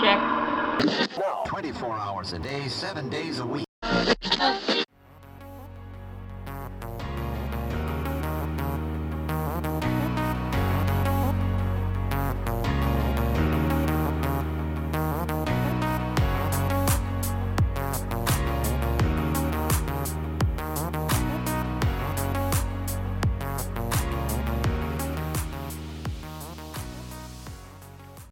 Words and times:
check. 0.00 0.20
No. 1.18 1.42
24 1.46 1.96
hours 1.96 2.32
a 2.32 2.38
day, 2.38 2.68
7 2.68 3.08
days 3.08 3.38
a 3.38 3.46
week. 3.46 3.69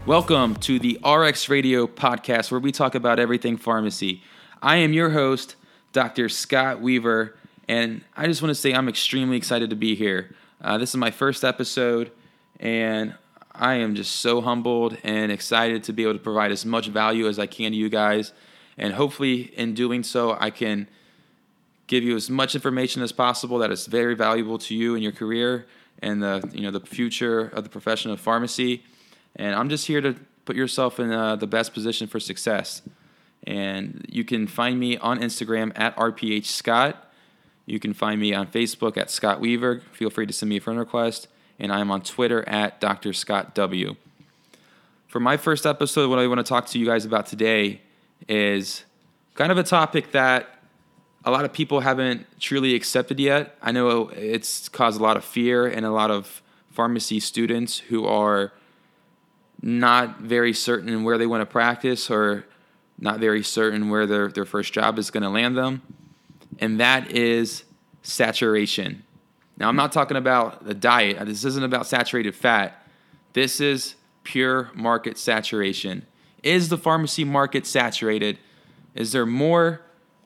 Welcome 0.08 0.56
to 0.60 0.78
the 0.78 0.98
RX 1.04 1.50
Radio 1.50 1.86
podcast, 1.86 2.50
where 2.50 2.58
we 2.58 2.72
talk 2.72 2.94
about 2.94 3.18
everything 3.18 3.58
pharmacy. 3.58 4.22
I 4.62 4.76
am 4.76 4.94
your 4.94 5.10
host, 5.10 5.56
Dr. 5.92 6.30
Scott 6.30 6.80
Weaver, 6.80 7.36
and 7.68 8.00
I 8.16 8.24
just 8.24 8.40
want 8.40 8.48
to 8.48 8.54
say 8.54 8.72
I'm 8.72 8.88
extremely 8.88 9.36
excited 9.36 9.68
to 9.68 9.76
be 9.76 9.94
here. 9.94 10.34
Uh, 10.62 10.78
this 10.78 10.88
is 10.88 10.96
my 10.96 11.10
first 11.10 11.44
episode, 11.44 12.10
and 12.58 13.16
I 13.54 13.74
am 13.74 13.94
just 13.94 14.16
so 14.16 14.40
humbled 14.40 14.96
and 15.04 15.30
excited 15.30 15.84
to 15.84 15.92
be 15.92 16.04
able 16.04 16.14
to 16.14 16.20
provide 16.20 16.52
as 16.52 16.64
much 16.64 16.86
value 16.86 17.28
as 17.28 17.38
I 17.38 17.44
can 17.44 17.72
to 17.72 17.76
you 17.76 17.90
guys. 17.90 18.32
And 18.78 18.94
hopefully, 18.94 19.52
in 19.58 19.74
doing 19.74 20.02
so, 20.02 20.38
I 20.40 20.48
can 20.48 20.88
give 21.86 22.02
you 22.02 22.16
as 22.16 22.30
much 22.30 22.54
information 22.54 23.02
as 23.02 23.12
possible 23.12 23.58
that 23.58 23.70
is 23.70 23.84
very 23.84 24.14
valuable 24.14 24.56
to 24.56 24.74
you 24.74 24.94
in 24.94 25.02
your 25.02 25.12
career 25.12 25.66
and 25.98 26.22
the 26.22 26.50
you 26.54 26.62
know 26.62 26.70
the 26.70 26.80
future 26.80 27.40
of 27.48 27.62
the 27.62 27.68
profession 27.68 28.10
of 28.10 28.18
pharmacy. 28.18 28.84
And 29.38 29.54
I'm 29.54 29.68
just 29.68 29.86
here 29.86 30.00
to 30.00 30.16
put 30.44 30.56
yourself 30.56 30.98
in 30.98 31.12
uh, 31.12 31.36
the 31.36 31.46
best 31.46 31.72
position 31.72 32.06
for 32.06 32.18
success. 32.18 32.82
And 33.46 34.04
you 34.08 34.24
can 34.24 34.46
find 34.46 34.78
me 34.78 34.98
on 34.98 35.20
Instagram 35.20 35.72
at 35.78 35.96
RPH 35.96 36.46
Scott. 36.46 37.12
You 37.64 37.78
can 37.78 37.94
find 37.94 38.20
me 38.20 38.34
on 38.34 38.48
Facebook 38.48 38.96
at 38.96 39.10
Scott 39.10 39.40
Weaver. 39.40 39.82
Feel 39.92 40.10
free 40.10 40.26
to 40.26 40.32
send 40.32 40.50
me 40.50 40.56
a 40.56 40.60
friend 40.60 40.78
request. 40.78 41.28
And 41.58 41.72
I'm 41.72 41.90
on 41.90 42.02
Twitter 42.02 42.46
at 42.48 42.80
Dr. 42.80 43.12
Scott 43.12 43.54
W. 43.54 43.94
For 45.06 45.20
my 45.20 45.36
first 45.36 45.66
episode, 45.66 46.10
what 46.10 46.18
I 46.18 46.26
want 46.26 46.38
to 46.38 46.44
talk 46.44 46.66
to 46.68 46.78
you 46.78 46.86
guys 46.86 47.04
about 47.04 47.26
today 47.26 47.80
is 48.28 48.84
kind 49.34 49.52
of 49.52 49.58
a 49.58 49.62
topic 49.62 50.12
that 50.12 50.48
a 51.24 51.30
lot 51.30 51.44
of 51.44 51.52
people 51.52 51.80
haven't 51.80 52.26
truly 52.40 52.74
accepted 52.74 53.20
yet. 53.20 53.56
I 53.62 53.72
know 53.72 54.08
it's 54.08 54.68
caused 54.68 55.00
a 55.00 55.02
lot 55.02 55.16
of 55.16 55.24
fear 55.24 55.66
and 55.66 55.84
a 55.86 55.90
lot 55.90 56.10
of 56.10 56.42
pharmacy 56.70 57.20
students 57.20 57.78
who 57.78 58.06
are 58.06 58.52
not 59.60 60.20
very 60.20 60.52
certain 60.52 61.02
where 61.02 61.18
they 61.18 61.26
want 61.26 61.42
to 61.42 61.46
practice 61.46 62.10
or 62.10 62.44
not 62.98 63.20
very 63.20 63.42
certain 63.42 63.88
where 63.88 64.06
their, 64.06 64.28
their 64.28 64.44
first 64.44 64.72
job 64.72 64.98
is 64.98 65.10
going 65.10 65.22
to 65.22 65.28
land 65.28 65.56
them. 65.56 65.82
And 66.58 66.80
that 66.80 67.12
is 67.12 67.64
saturation. 68.02 69.04
Now, 69.56 69.68
I'm 69.68 69.76
not 69.76 69.92
talking 69.92 70.16
about 70.16 70.64
the 70.64 70.74
diet. 70.74 71.24
This 71.26 71.44
isn't 71.44 71.64
about 71.64 71.86
saturated 71.86 72.34
fat. 72.34 72.86
This 73.32 73.60
is 73.60 73.94
pure 74.24 74.70
market 74.74 75.18
saturation. 75.18 76.06
Is 76.42 76.68
the 76.68 76.78
pharmacy 76.78 77.24
market 77.24 77.66
saturated? 77.66 78.38
Is 78.94 79.12
there 79.12 79.26
more 79.26 79.82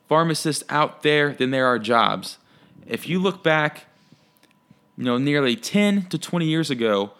pharmacists 0.08 0.64
out 0.68 1.02
there 1.02 1.32
than 1.32 1.50
there 1.50 1.66
are 1.66 1.78
jobs? 1.78 2.38
If 2.86 3.08
you 3.08 3.18
look 3.18 3.42
back, 3.42 3.86
you 4.96 5.04
know, 5.04 5.18
nearly 5.18 5.56
10 5.56 6.06
to 6.06 6.18
20 6.18 6.46
years 6.46 6.70
ago, 6.70 7.12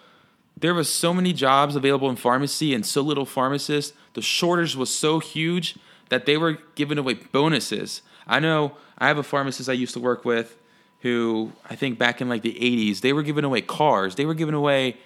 there 0.62 0.74
was 0.74 0.88
so 0.88 1.12
many 1.12 1.32
jobs 1.32 1.76
available 1.76 2.08
in 2.08 2.16
pharmacy 2.16 2.72
and 2.72 2.86
so 2.86 3.02
little 3.02 3.26
pharmacists. 3.26 3.96
The 4.14 4.22
shortage 4.22 4.76
was 4.76 4.94
so 4.94 5.18
huge 5.18 5.76
that 6.08 6.24
they 6.24 6.36
were 6.36 6.58
giving 6.76 6.98
away 6.98 7.14
bonuses. 7.14 8.02
I 8.28 8.38
know 8.38 8.76
I 8.96 9.08
have 9.08 9.18
a 9.18 9.24
pharmacist 9.24 9.68
I 9.68 9.72
used 9.72 9.92
to 9.94 10.00
work 10.00 10.24
with 10.24 10.56
who 11.00 11.50
I 11.68 11.74
think 11.74 11.98
back 11.98 12.20
in 12.20 12.28
like 12.28 12.42
the 12.42 12.54
80s, 12.54 13.00
they 13.00 13.12
were 13.12 13.24
giving 13.24 13.44
away 13.44 13.60
cars. 13.60 14.14
They 14.14 14.24
were 14.24 14.34
giving 14.34 14.54
away, 14.54 14.98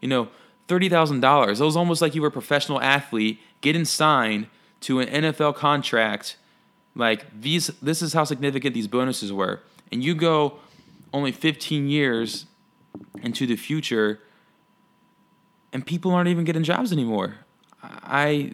you 0.00 0.08
know, 0.08 0.28
$30,000. 0.68 1.60
It 1.60 1.64
was 1.64 1.76
almost 1.76 2.00
like 2.00 2.14
you 2.14 2.22
were 2.22 2.28
a 2.28 2.32
professional 2.32 2.80
athlete 2.80 3.40
getting 3.60 3.84
signed 3.84 4.46
to 4.82 5.00
an 5.00 5.08
NFL 5.08 5.56
contract. 5.56 6.36
Like 6.94 7.26
these 7.40 7.66
this 7.82 8.00
is 8.00 8.12
how 8.12 8.22
significant 8.22 8.74
these 8.74 8.86
bonuses 8.86 9.32
were. 9.32 9.60
And 9.90 10.04
you 10.04 10.14
go 10.14 10.58
only 11.12 11.32
15 11.32 11.88
years 11.88 12.46
into 13.22 13.44
the 13.44 13.56
future 13.56 14.20
and 15.72 15.86
people 15.86 16.12
aren't 16.12 16.28
even 16.28 16.44
getting 16.44 16.62
jobs 16.62 16.92
anymore. 16.92 17.36
I 17.82 18.52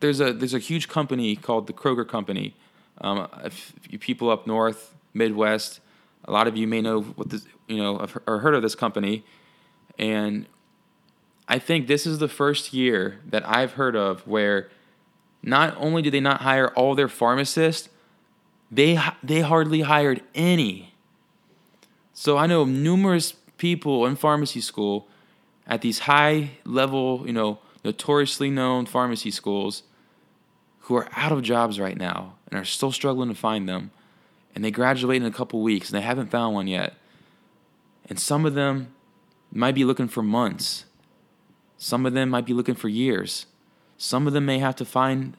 there's 0.00 0.20
a 0.20 0.32
there's 0.32 0.54
a 0.54 0.58
huge 0.58 0.88
company 0.88 1.36
called 1.36 1.66
the 1.66 1.72
Kroger 1.72 2.06
Company. 2.06 2.54
Um, 3.00 3.28
if 3.44 3.72
you 3.88 3.98
people 3.98 4.30
up 4.30 4.46
north, 4.46 4.94
Midwest, 5.12 5.80
a 6.24 6.32
lot 6.32 6.46
of 6.46 6.56
you 6.56 6.66
may 6.66 6.80
know 6.80 7.02
what 7.02 7.30
this 7.30 7.46
you 7.66 7.78
know 7.78 8.06
or 8.26 8.38
heard 8.38 8.54
of 8.54 8.62
this 8.62 8.74
company, 8.74 9.24
and 9.98 10.46
I 11.48 11.58
think 11.58 11.86
this 11.86 12.06
is 12.06 12.18
the 12.18 12.28
first 12.28 12.72
year 12.72 13.20
that 13.26 13.46
I've 13.48 13.72
heard 13.72 13.96
of 13.96 14.26
where 14.26 14.70
not 15.42 15.76
only 15.78 16.02
did 16.02 16.12
they 16.12 16.20
not 16.20 16.42
hire 16.42 16.68
all 16.68 16.94
their 16.94 17.08
pharmacists, 17.08 17.88
they 18.70 18.98
they 19.22 19.40
hardly 19.40 19.82
hired 19.82 20.22
any. 20.34 20.92
So 22.12 22.38
I 22.38 22.46
know 22.46 22.64
numerous 22.64 23.32
people 23.58 24.06
in 24.06 24.16
pharmacy 24.16 24.60
school 24.60 25.06
at 25.66 25.80
these 25.82 26.00
high 26.00 26.50
level, 26.64 27.24
you 27.26 27.32
know, 27.32 27.58
notoriously 27.84 28.50
known 28.50 28.86
pharmacy 28.86 29.30
schools 29.30 29.82
who 30.80 30.94
are 30.94 31.08
out 31.16 31.32
of 31.32 31.42
jobs 31.42 31.80
right 31.80 31.96
now 31.96 32.34
and 32.48 32.58
are 32.58 32.64
still 32.64 32.92
struggling 32.92 33.28
to 33.28 33.34
find 33.34 33.68
them. 33.68 33.90
And 34.54 34.64
they 34.64 34.70
graduate 34.70 35.20
in 35.20 35.26
a 35.26 35.32
couple 35.32 35.60
weeks 35.62 35.90
and 35.90 35.96
they 35.96 36.04
haven't 36.04 36.30
found 36.30 36.54
one 36.54 36.66
yet. 36.66 36.94
And 38.08 38.18
some 38.18 38.46
of 38.46 38.54
them 38.54 38.94
might 39.52 39.74
be 39.74 39.84
looking 39.84 40.08
for 40.08 40.22
months. 40.22 40.84
Some 41.76 42.06
of 42.06 42.12
them 42.12 42.30
might 42.30 42.46
be 42.46 42.54
looking 42.54 42.74
for 42.74 42.88
years. 42.88 43.46
Some 43.98 44.26
of 44.26 44.32
them 44.32 44.46
may 44.46 44.58
have 44.58 44.76
to 44.76 44.84
find 44.84 45.36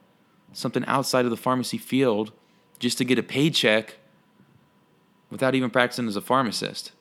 something 0.53 0.85
outside 0.85 1.25
of 1.25 1.31
the 1.31 1.37
pharmacy 1.37 1.77
field 1.77 2.31
just 2.79 2.97
to 2.97 3.05
get 3.05 3.19
a 3.19 3.23
paycheck 3.23 3.97
without 5.29 5.55
even 5.55 5.69
practicing 5.69 6.07
as 6.07 6.15
a 6.15 6.21
pharmacist. 6.21 6.91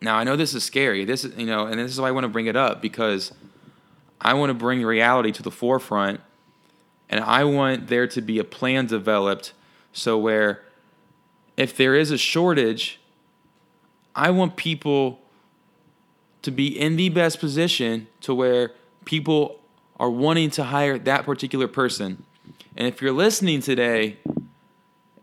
Now 0.00 0.16
I 0.16 0.24
know 0.24 0.36
this 0.36 0.54
is 0.54 0.64
scary. 0.64 1.04
This 1.04 1.24
is 1.24 1.36
you 1.36 1.46
know, 1.46 1.66
and 1.66 1.78
this 1.78 1.90
is 1.90 2.00
why 2.00 2.08
I 2.08 2.10
want 2.10 2.24
to 2.24 2.28
bring 2.28 2.46
it 2.46 2.56
up 2.56 2.82
because 2.82 3.32
I 4.20 4.34
want 4.34 4.50
to 4.50 4.54
bring 4.54 4.82
reality 4.82 5.32
to 5.32 5.42
the 5.42 5.50
forefront, 5.50 6.20
and 7.08 7.20
I 7.20 7.44
want 7.44 7.88
there 7.88 8.06
to 8.06 8.20
be 8.20 8.38
a 8.38 8.44
plan 8.44 8.86
developed 8.86 9.52
so 9.92 10.18
where 10.18 10.62
if 11.56 11.76
there 11.76 11.94
is 11.94 12.10
a 12.10 12.18
shortage, 12.18 13.00
I 14.14 14.30
want 14.30 14.56
people 14.56 15.20
to 16.42 16.50
be 16.50 16.66
in 16.68 16.96
the 16.96 17.08
best 17.08 17.40
position 17.40 18.06
to 18.20 18.34
where 18.34 18.72
people 19.04 19.60
are 19.98 20.10
wanting 20.10 20.50
to 20.50 20.64
hire 20.64 20.98
that 20.98 21.24
particular 21.24 21.68
person. 21.68 22.24
And 22.76 22.86
if 22.86 23.00
you're 23.00 23.12
listening 23.12 23.60
today, 23.60 24.18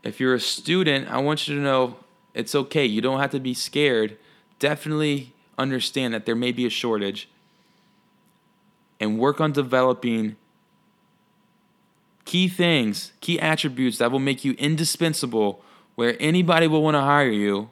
if 0.04 0.20
you're 0.20 0.34
a 0.34 0.40
student, 0.40 1.10
I 1.10 1.20
want 1.20 1.48
you 1.48 1.56
to 1.56 1.62
know 1.62 1.98
it's 2.34 2.56
okay. 2.56 2.86
You 2.86 3.02
don't 3.02 3.20
have 3.20 3.32
to 3.32 3.40
be 3.40 3.54
scared 3.54 4.18
definitely 4.62 5.34
understand 5.58 6.14
that 6.14 6.26
there 6.26 6.36
may 6.36 6.54
be 6.54 6.66
a 6.66 6.70
shortage 6.70 7.28
and 9.00 9.20
work 9.20 9.42
on 9.42 9.52
developing 9.52 10.38
key 12.24 12.48
things, 12.48 13.12
key 13.20 13.40
attributes 13.40 13.98
that 13.98 14.12
will 14.12 14.20
make 14.20 14.46
you 14.46 14.54
indispensable 14.54 15.62
where 15.96 16.16
anybody 16.20 16.68
will 16.68 16.84
want 16.84 16.96
to 16.96 17.02
hire 17.02 17.30
you 17.30 17.70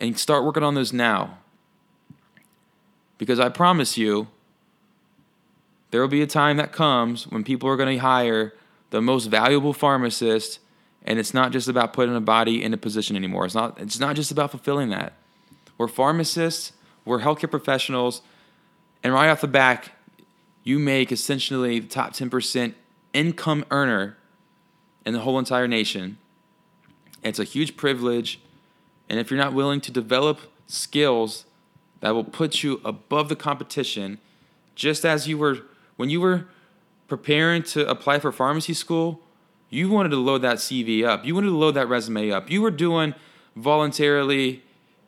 and 0.00 0.18
start 0.18 0.44
working 0.44 0.62
on 0.62 0.74
those 0.74 0.92
now. 0.92 1.38
Because 3.18 3.38
I 3.38 3.50
promise 3.50 3.96
you, 3.96 4.28
there 5.90 6.00
will 6.00 6.08
be 6.08 6.22
a 6.22 6.26
time 6.26 6.56
that 6.56 6.72
comes 6.72 7.28
when 7.28 7.44
people 7.44 7.68
are 7.68 7.76
going 7.76 7.94
to 7.94 8.02
hire 8.02 8.54
the 8.90 9.00
most 9.00 9.26
valuable 9.26 9.72
pharmacist 9.72 10.58
and 11.06 11.18
it's 11.18 11.34
not 11.34 11.52
just 11.52 11.68
about 11.68 11.92
putting 11.92 12.16
a 12.16 12.20
body 12.20 12.62
in 12.62 12.72
a 12.72 12.78
position 12.78 13.14
anymore. 13.14 13.44
It's 13.44 13.54
not 13.54 13.78
it's 13.78 14.00
not 14.00 14.16
just 14.16 14.32
about 14.32 14.50
fulfilling 14.50 14.88
that. 14.88 15.12
We're 15.78 15.88
pharmacists, 15.88 16.72
we're 17.04 17.20
healthcare 17.20 17.50
professionals, 17.50 18.22
and 19.02 19.12
right 19.12 19.28
off 19.28 19.40
the 19.40 19.48
back, 19.48 19.92
you 20.62 20.78
make 20.78 21.12
essentially 21.12 21.78
the 21.78 21.88
top 21.88 22.14
10% 22.14 22.74
income 23.12 23.64
earner 23.70 24.16
in 25.04 25.12
the 25.12 25.20
whole 25.20 25.38
entire 25.38 25.68
nation. 25.68 26.18
It's 27.22 27.38
a 27.38 27.44
huge 27.44 27.76
privilege. 27.76 28.40
And 29.08 29.20
if 29.20 29.30
you're 29.30 29.38
not 29.38 29.52
willing 29.52 29.80
to 29.82 29.92
develop 29.92 30.40
skills 30.66 31.44
that 32.00 32.10
will 32.14 32.24
put 32.24 32.62
you 32.62 32.80
above 32.84 33.28
the 33.28 33.36
competition, 33.36 34.18
just 34.74 35.04
as 35.04 35.28
you 35.28 35.38
were 35.38 35.58
when 35.96 36.10
you 36.10 36.20
were 36.20 36.46
preparing 37.06 37.62
to 37.62 37.88
apply 37.88 38.18
for 38.18 38.32
pharmacy 38.32 38.74
school, 38.74 39.20
you 39.70 39.88
wanted 39.88 40.08
to 40.08 40.16
load 40.16 40.42
that 40.42 40.56
CV 40.56 41.04
up. 41.04 41.24
You 41.24 41.34
wanted 41.34 41.48
to 41.48 41.56
load 41.56 41.72
that 41.72 41.88
resume 41.88 42.32
up. 42.32 42.50
You 42.50 42.62
were 42.62 42.72
doing 42.72 43.14
voluntarily 43.54 44.63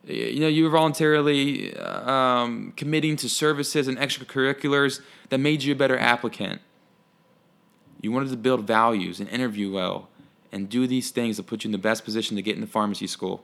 you 0.07 0.39
know, 0.39 0.47
you 0.47 0.63
were 0.63 0.69
voluntarily 0.69 1.75
um, 1.77 2.73
committing 2.77 3.15
to 3.17 3.29
services 3.29 3.87
and 3.87 3.97
extracurriculars 3.97 5.01
that 5.29 5.39
made 5.39 5.63
you 5.63 5.73
a 5.73 5.75
better 5.75 5.97
applicant. 5.97 6.61
You 8.01 8.11
wanted 8.11 8.29
to 8.29 8.37
build 8.37 8.65
values 8.65 9.19
and 9.19 9.27
interview 9.29 9.71
well 9.71 10.09
and 10.51 10.69
do 10.69 10.87
these 10.87 11.11
things 11.11 11.35
to 11.37 11.43
put 11.43 11.63
you 11.63 11.69
in 11.69 11.71
the 11.71 11.77
best 11.77 12.05
position 12.05 12.35
to 12.37 12.41
get 12.41 12.55
into 12.55 12.67
pharmacy 12.67 13.07
school. 13.07 13.43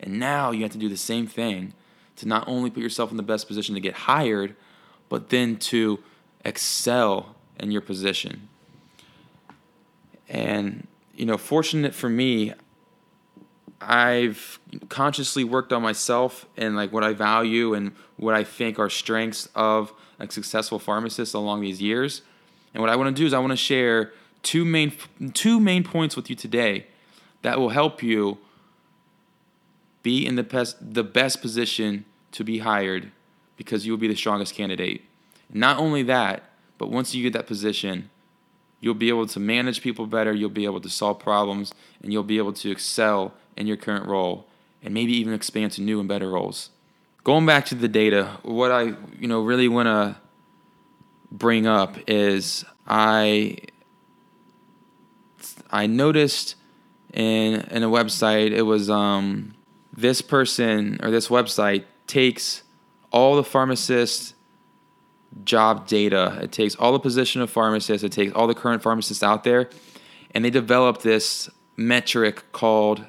And 0.00 0.18
now 0.18 0.50
you 0.50 0.62
have 0.62 0.72
to 0.72 0.78
do 0.78 0.88
the 0.88 0.96
same 0.96 1.26
thing 1.26 1.74
to 2.16 2.26
not 2.26 2.48
only 2.48 2.70
put 2.70 2.82
yourself 2.82 3.10
in 3.10 3.16
the 3.16 3.22
best 3.22 3.46
position 3.46 3.74
to 3.74 3.80
get 3.80 3.94
hired, 3.94 4.56
but 5.08 5.28
then 5.28 5.56
to 5.56 6.00
excel 6.44 7.36
in 7.58 7.70
your 7.70 7.82
position. 7.82 8.48
And, 10.28 10.86
you 11.14 11.26
know, 11.26 11.36
fortunate 11.36 11.94
for 11.94 12.08
me, 12.08 12.54
I've 13.80 14.58
consciously 14.88 15.44
worked 15.44 15.72
on 15.72 15.82
myself 15.82 16.46
and 16.56 16.76
like 16.76 16.92
what 16.92 17.02
I 17.02 17.12
value 17.12 17.74
and 17.74 17.92
what 18.16 18.34
I 18.34 18.44
think 18.44 18.78
are 18.78 18.90
strengths 18.90 19.48
of 19.54 19.92
a 20.18 20.30
successful 20.30 20.78
pharmacist 20.78 21.34
along 21.34 21.62
these 21.62 21.80
years. 21.80 22.22
And 22.74 22.82
what 22.82 22.90
I 22.90 22.96
want 22.96 23.14
to 23.14 23.20
do 23.20 23.26
is 23.26 23.32
I 23.32 23.38
want 23.38 23.52
to 23.52 23.56
share 23.56 24.12
two 24.42 24.64
main 24.64 24.92
two 25.34 25.60
main 25.60 25.82
points 25.84 26.16
with 26.16 26.30
you 26.30 26.36
today 26.36 26.86
that 27.42 27.58
will 27.58 27.70
help 27.70 28.02
you 28.02 28.38
be 30.02 30.26
in 30.26 30.36
the 30.36 30.42
best 30.42 30.76
the 30.94 31.04
best 31.04 31.40
position 31.40 32.04
to 32.32 32.44
be 32.44 32.58
hired 32.58 33.10
because 33.56 33.86
you 33.86 33.92
will 33.92 33.98
be 33.98 34.08
the 34.08 34.14
strongest 34.14 34.54
candidate. 34.54 35.04
Not 35.52 35.78
only 35.78 36.02
that, 36.04 36.44
but 36.78 36.90
once 36.90 37.14
you 37.14 37.22
get 37.22 37.32
that 37.32 37.46
position, 37.46 38.08
you'll 38.80 38.94
be 38.94 39.08
able 39.08 39.26
to 39.26 39.40
manage 39.40 39.82
people 39.82 40.06
better, 40.06 40.32
you'll 40.32 40.48
be 40.48 40.64
able 40.64 40.80
to 40.80 40.88
solve 40.88 41.18
problems, 41.18 41.74
and 42.02 42.12
you'll 42.12 42.22
be 42.22 42.38
able 42.38 42.52
to 42.54 42.70
excel 42.70 43.34
in 43.60 43.66
your 43.66 43.76
current 43.76 44.06
role 44.06 44.46
and 44.82 44.94
maybe 44.94 45.12
even 45.12 45.34
expand 45.34 45.72
to 45.72 45.82
new 45.82 46.00
and 46.00 46.08
better 46.08 46.30
roles. 46.30 46.70
Going 47.22 47.44
back 47.44 47.66
to 47.66 47.74
the 47.74 47.88
data, 47.88 48.38
what 48.42 48.72
I 48.72 48.94
you 49.18 49.28
know 49.28 49.42
really 49.42 49.68
want 49.68 49.86
to 49.86 50.16
bring 51.30 51.66
up 51.66 51.96
is 52.08 52.64
I 52.86 53.58
I 55.70 55.86
noticed 55.86 56.56
in 57.12 57.60
in 57.70 57.82
a 57.82 57.88
website 57.88 58.52
it 58.52 58.62
was 58.62 58.88
um 58.88 59.54
this 59.94 60.22
person 60.22 60.98
or 61.02 61.10
this 61.10 61.28
website 61.28 61.84
takes 62.06 62.62
all 63.12 63.36
the 63.36 63.44
pharmacists 63.44 64.34
job 65.44 65.86
data. 65.86 66.38
It 66.42 66.52
takes 66.52 66.74
all 66.76 66.92
the 66.92 66.98
position 66.98 67.42
of 67.42 67.50
pharmacists, 67.50 68.02
it 68.02 68.12
takes 68.12 68.32
all 68.32 68.46
the 68.46 68.54
current 68.54 68.82
pharmacists 68.82 69.22
out 69.22 69.44
there, 69.44 69.68
and 70.32 70.44
they 70.44 70.50
developed 70.50 71.02
this 71.02 71.50
metric 71.76 72.50
called 72.52 73.04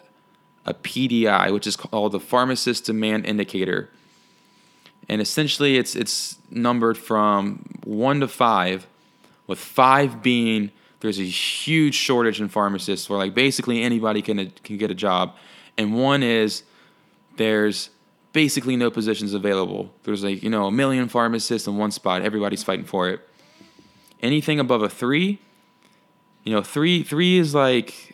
a 0.66 0.74
PDI, 0.74 1.52
which 1.52 1.68
is 1.68 1.76
called 1.76 2.12
the 2.12 2.20
Pharmacist 2.20 2.86
Demand 2.86 3.26
Indicator. 3.26 3.90
And 5.10 5.22
essentially, 5.22 5.78
it's 5.78 5.96
it's 5.96 6.38
numbered 6.50 6.98
from 6.98 7.66
one 7.84 8.20
to 8.20 8.28
five, 8.28 8.88
with 9.48 9.60
five 9.60 10.22
being 10.22 10.72
there's 11.02 11.20
a 11.20 11.24
huge 11.24 11.96
shortage 11.96 12.40
in 12.40 12.48
pharmacists, 12.48 13.10
where 13.10 13.18
like 13.18 13.34
basically 13.34 13.82
anybody 13.82 14.22
can 14.22 14.52
can 14.64 14.78
get 14.78 14.92
a 14.92 14.96
job, 14.96 15.36
and 15.78 15.96
one 15.96 16.24
is 16.24 16.64
there's 17.38 17.90
basically 18.34 18.76
no 18.76 18.90
positions 18.90 19.34
available. 19.34 19.92
There's 20.04 20.24
like 20.24 20.44
you 20.44 20.50
know 20.50 20.68
a 20.68 20.72
million 20.72 21.10
pharmacists 21.10 21.68
in 21.68 21.78
one 21.78 21.92
spot, 21.92 22.22
everybody's 22.22 22.64
fighting 22.64 22.86
for 22.86 23.10
it. 23.10 23.28
Anything 24.22 24.60
above 24.60 24.84
a 24.84 24.90
three, 24.90 25.40
you 26.44 26.54
know, 26.54 26.62
three 26.62 27.04
three 27.04 27.40
is 27.40 27.56
like 27.56 28.11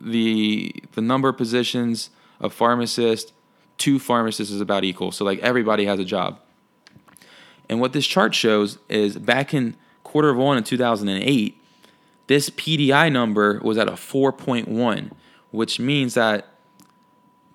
the 0.00 0.74
the 0.92 1.00
number 1.00 1.28
of 1.28 1.36
positions 1.36 2.10
of 2.40 2.52
pharmacists 2.52 3.32
two 3.80 3.98
pharmacists 3.98 4.52
is 4.52 4.60
about 4.60 4.84
equal. 4.84 5.10
So 5.10 5.24
like 5.24 5.40
everybody 5.40 5.86
has 5.86 5.98
a 5.98 6.04
job. 6.04 6.38
And 7.68 7.80
what 7.80 7.92
this 7.92 8.06
chart 8.06 8.34
shows 8.34 8.78
is 8.88 9.16
back 9.16 9.54
in 9.54 9.74
quarter 10.04 10.28
of 10.28 10.36
one 10.36 10.58
in 10.58 10.64
2008, 10.64 11.56
this 12.26 12.50
PDI 12.50 13.10
number 13.10 13.58
was 13.64 13.78
at 13.78 13.88
a 13.88 13.92
4.1, 13.92 15.10
which 15.50 15.80
means 15.80 16.14
that 16.14 16.46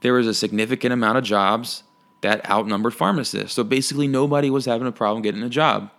there 0.01 0.13
was 0.13 0.27
a 0.27 0.33
significant 0.33 0.94
amount 0.94 1.18
of 1.18 1.24
jobs 1.24 1.83
that 2.21 2.50
outnumbered 2.50 2.94
pharmacists. 2.94 3.53
So 3.53 3.63
basically, 3.63 4.07
nobody 4.07 4.50
was 4.50 4.65
having 4.65 4.88
a 4.88 4.91
problem 4.91 5.21
getting 5.21 5.44
a 5.44 5.50
job. 5.50 5.91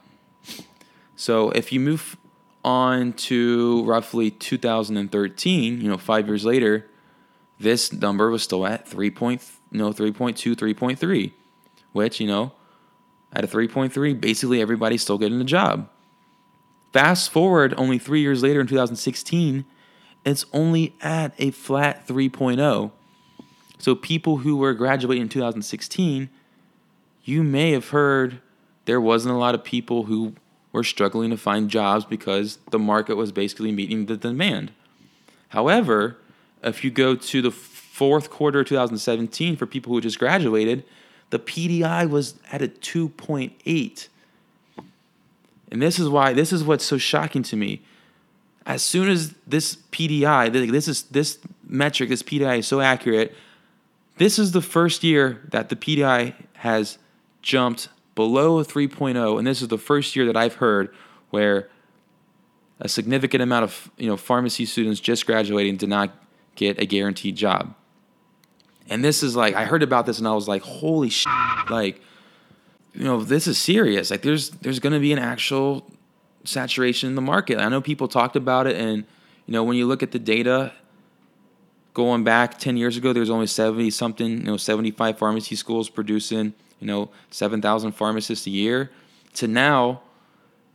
So 1.14 1.50
if 1.50 1.72
you 1.72 1.78
move 1.78 2.16
on 2.66 3.12
to 3.12 3.84
roughly 3.84 4.30
2013, 4.30 5.80
you 5.80 5.88
know, 5.88 5.96
five 5.96 6.26
years 6.26 6.44
later, 6.44 6.84
this 7.60 7.92
number 7.92 8.28
was 8.28 8.42
still 8.42 8.66
at 8.66 8.86
3. 8.88 9.08
Point, 9.12 9.40
know, 9.70 9.92
3.2, 9.92 10.56
3.3, 10.56 11.32
which, 11.92 12.20
you 12.20 12.26
know, 12.26 12.52
at 13.32 13.44
a 13.44 13.46
3.3, 13.46 14.20
basically 14.20 14.60
everybody's 14.60 15.00
still 15.00 15.16
getting 15.16 15.40
a 15.40 15.44
job. 15.44 15.88
Fast 16.92 17.30
forward 17.30 17.72
only 17.76 17.98
three 17.98 18.20
years 18.20 18.42
later 18.42 18.60
in 18.60 18.66
2016, 18.66 19.64
it's 20.24 20.44
only 20.52 20.96
at 21.00 21.34
a 21.38 21.52
flat 21.52 22.06
3.0. 22.06 22.90
So 23.78 23.94
people 23.94 24.38
who 24.38 24.56
were 24.56 24.74
graduating 24.74 25.22
in 25.22 25.28
2016, 25.28 26.30
you 27.22 27.44
may 27.44 27.70
have 27.72 27.90
heard 27.90 28.40
there 28.86 29.00
wasn't 29.00 29.34
a 29.34 29.38
lot 29.38 29.54
of 29.54 29.62
people 29.62 30.04
who 30.04 30.34
were 30.76 30.84
struggling 30.84 31.30
to 31.30 31.36
find 31.36 31.70
jobs 31.70 32.04
because 32.04 32.58
the 32.70 32.78
market 32.78 33.16
was 33.16 33.32
basically 33.32 33.72
meeting 33.72 34.06
the 34.06 34.16
demand. 34.16 34.70
However, 35.48 36.18
if 36.62 36.84
you 36.84 36.90
go 36.90 37.16
to 37.16 37.42
the 37.42 37.50
fourth 37.50 38.30
quarter 38.30 38.60
of 38.60 38.66
2017 38.66 39.56
for 39.56 39.66
people 39.66 39.94
who 39.94 40.00
just 40.02 40.18
graduated, 40.18 40.84
the 41.30 41.38
PDI 41.38 42.08
was 42.08 42.34
at 42.52 42.60
a 42.60 42.68
2.8. 42.68 44.08
And 45.72 45.82
this 45.82 45.98
is 45.98 46.08
why 46.08 46.32
this 46.32 46.52
is 46.52 46.62
what's 46.62 46.84
so 46.84 46.98
shocking 46.98 47.42
to 47.44 47.56
me. 47.56 47.82
As 48.66 48.82
soon 48.82 49.08
as 49.08 49.34
this 49.46 49.76
PDI, 49.92 50.52
this 50.70 50.88
is 50.88 51.04
this 51.04 51.38
metric, 51.66 52.10
this 52.10 52.22
PDI 52.22 52.58
is 52.58 52.66
so 52.66 52.80
accurate, 52.80 53.34
this 54.18 54.38
is 54.38 54.52
the 54.52 54.62
first 54.62 55.02
year 55.02 55.40
that 55.50 55.68
the 55.70 55.76
PDI 55.76 56.34
has 56.54 56.98
jumped 57.42 57.88
below 58.16 58.58
a 58.58 58.64
3.0, 58.64 59.38
and 59.38 59.46
this 59.46 59.62
is 59.62 59.68
the 59.68 59.78
first 59.78 60.16
year 60.16 60.26
that 60.26 60.36
I've 60.36 60.54
heard 60.54 60.92
where 61.30 61.68
a 62.80 62.88
significant 62.88 63.42
amount 63.42 63.62
of 63.62 63.90
you 63.96 64.08
know 64.08 64.16
pharmacy 64.16 64.66
students 64.66 64.98
just 64.98 65.24
graduating 65.24 65.76
did 65.76 65.88
not 65.88 66.10
get 66.56 66.80
a 66.80 66.86
guaranteed 66.86 67.36
job. 67.36 67.74
And 68.88 69.04
this 69.04 69.22
is 69.22 69.36
like 69.36 69.54
I 69.54 69.64
heard 69.64 69.84
about 69.84 70.06
this 70.06 70.18
and 70.18 70.26
I 70.26 70.34
was 70.34 70.48
like, 70.48 70.62
holy 70.62 71.10
shit! 71.10 71.30
Like, 71.70 72.00
you 72.92 73.04
know, 73.04 73.22
this 73.22 73.46
is 73.46 73.58
serious. 73.58 74.10
Like, 74.10 74.22
there's 74.22 74.50
there's 74.50 74.80
going 74.80 74.92
to 74.92 75.00
be 75.00 75.12
an 75.12 75.18
actual 75.18 75.88
saturation 76.44 77.10
in 77.10 77.14
the 77.14 77.22
market. 77.22 77.58
I 77.58 77.68
know 77.68 77.80
people 77.80 78.08
talked 78.08 78.36
about 78.36 78.66
it, 78.66 78.76
and 78.76 79.04
you 79.46 79.52
know, 79.52 79.62
when 79.62 79.76
you 79.76 79.86
look 79.86 80.02
at 80.02 80.12
the 80.12 80.18
data, 80.18 80.72
going 81.94 82.24
back 82.24 82.58
ten 82.58 82.76
years 82.76 82.96
ago, 82.96 83.12
there's 83.12 83.30
only 83.30 83.46
seventy 83.46 83.90
something, 83.90 84.38
you 84.38 84.44
know, 84.44 84.56
seventy 84.56 84.90
five 84.90 85.18
pharmacy 85.18 85.56
schools 85.56 85.88
producing 85.88 86.54
you 86.80 86.86
know, 86.86 87.10
7,000 87.30 87.92
pharmacists 87.92 88.46
a 88.46 88.50
year, 88.50 88.90
to 89.34 89.48
now 89.48 90.02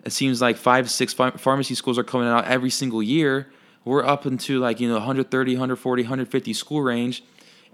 it 0.04 0.12
seems 0.12 0.42
like 0.42 0.58
five, 0.58 0.90
six 0.90 1.14
pharmacy 1.14 1.76
schools 1.76 1.98
are 1.98 2.04
coming 2.04 2.28
out 2.28 2.46
every 2.46 2.70
single 2.70 3.04
year. 3.04 3.48
We're 3.86 4.06
up 4.06 4.26
into 4.26 4.60
like, 4.60 4.80
you 4.80 4.88
know, 4.88 4.96
130, 4.96 5.54
140, 5.54 6.04
150 6.04 6.54
school 6.54 6.82
range, 6.82 7.24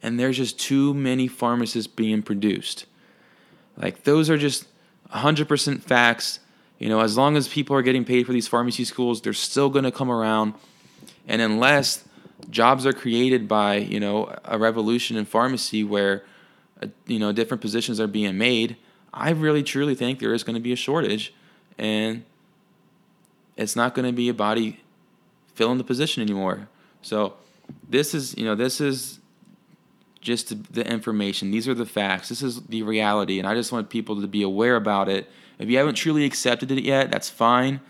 and 0.01 0.19
there's 0.19 0.37
just 0.37 0.59
too 0.59 0.93
many 0.93 1.27
pharmacists 1.27 1.91
being 1.91 2.21
produced. 2.21 2.85
Like, 3.77 4.03
those 4.03 4.29
are 4.29 4.37
just 4.37 4.65
100% 5.13 5.81
facts. 5.81 6.39
You 6.79 6.89
know, 6.89 6.99
as 6.99 7.17
long 7.17 7.37
as 7.37 7.47
people 7.47 7.75
are 7.75 7.81
getting 7.81 8.05
paid 8.05 8.25
for 8.25 8.33
these 8.33 8.47
pharmacy 8.47 8.83
schools, 8.83 9.21
they're 9.21 9.33
still 9.33 9.69
going 9.69 9.85
to 9.85 9.91
come 9.91 10.11
around. 10.11 10.53
And 11.27 11.41
unless 11.41 12.03
jobs 12.49 12.85
are 12.85 12.93
created 12.93 13.47
by, 13.47 13.77
you 13.77 13.99
know, 13.99 14.35
a 14.45 14.57
revolution 14.57 15.17
in 15.17 15.25
pharmacy 15.25 15.83
where 15.83 16.23
Uh, 16.81 16.87
you 17.05 17.19
know 17.19 17.31
different 17.31 17.61
positions 17.61 17.99
are 17.99 18.07
being 18.07 18.37
made, 18.37 18.77
I 19.13 19.31
really 19.31 19.63
truly 19.63 19.95
think 19.95 20.19
there 20.19 20.33
is 20.33 20.43
going 20.43 20.55
to 20.55 20.61
be 20.61 20.71
a 20.71 20.75
shortage, 20.75 21.33
and 21.77 22.23
it's 23.55 23.75
not 23.75 23.95
going 23.95 24.05
to 24.05 24.13
be 24.13 24.29
a 24.29 24.33
body 24.33 24.81
filling 25.55 25.77
the 25.77 25.83
position 25.83 26.21
anymore. 26.21 26.67
So 27.01 27.33
this 27.89 28.13
is 28.13 28.37
you 28.37 28.45
know 28.45 28.55
this 28.55 28.79
is 28.79 29.19
just 30.21 30.73
the 30.73 30.85
information. 30.85 31.51
These 31.51 31.67
are 31.67 31.73
the 31.73 31.85
facts. 31.85 32.29
This 32.29 32.43
is 32.43 32.61
the 32.63 32.83
reality, 32.83 33.39
and 33.39 33.47
I 33.47 33.55
just 33.55 33.71
want 33.71 33.89
people 33.89 34.21
to 34.21 34.27
be 34.27 34.43
aware 34.43 34.75
about 34.75 35.09
it. 35.09 35.29
If 35.57 35.69
you 35.69 35.77
haven't 35.77 35.95
truly 35.95 36.25
accepted 36.25 36.69
it 36.71 36.83
yet, 36.83 37.09
that's 37.09 37.29
fine, 37.29 37.81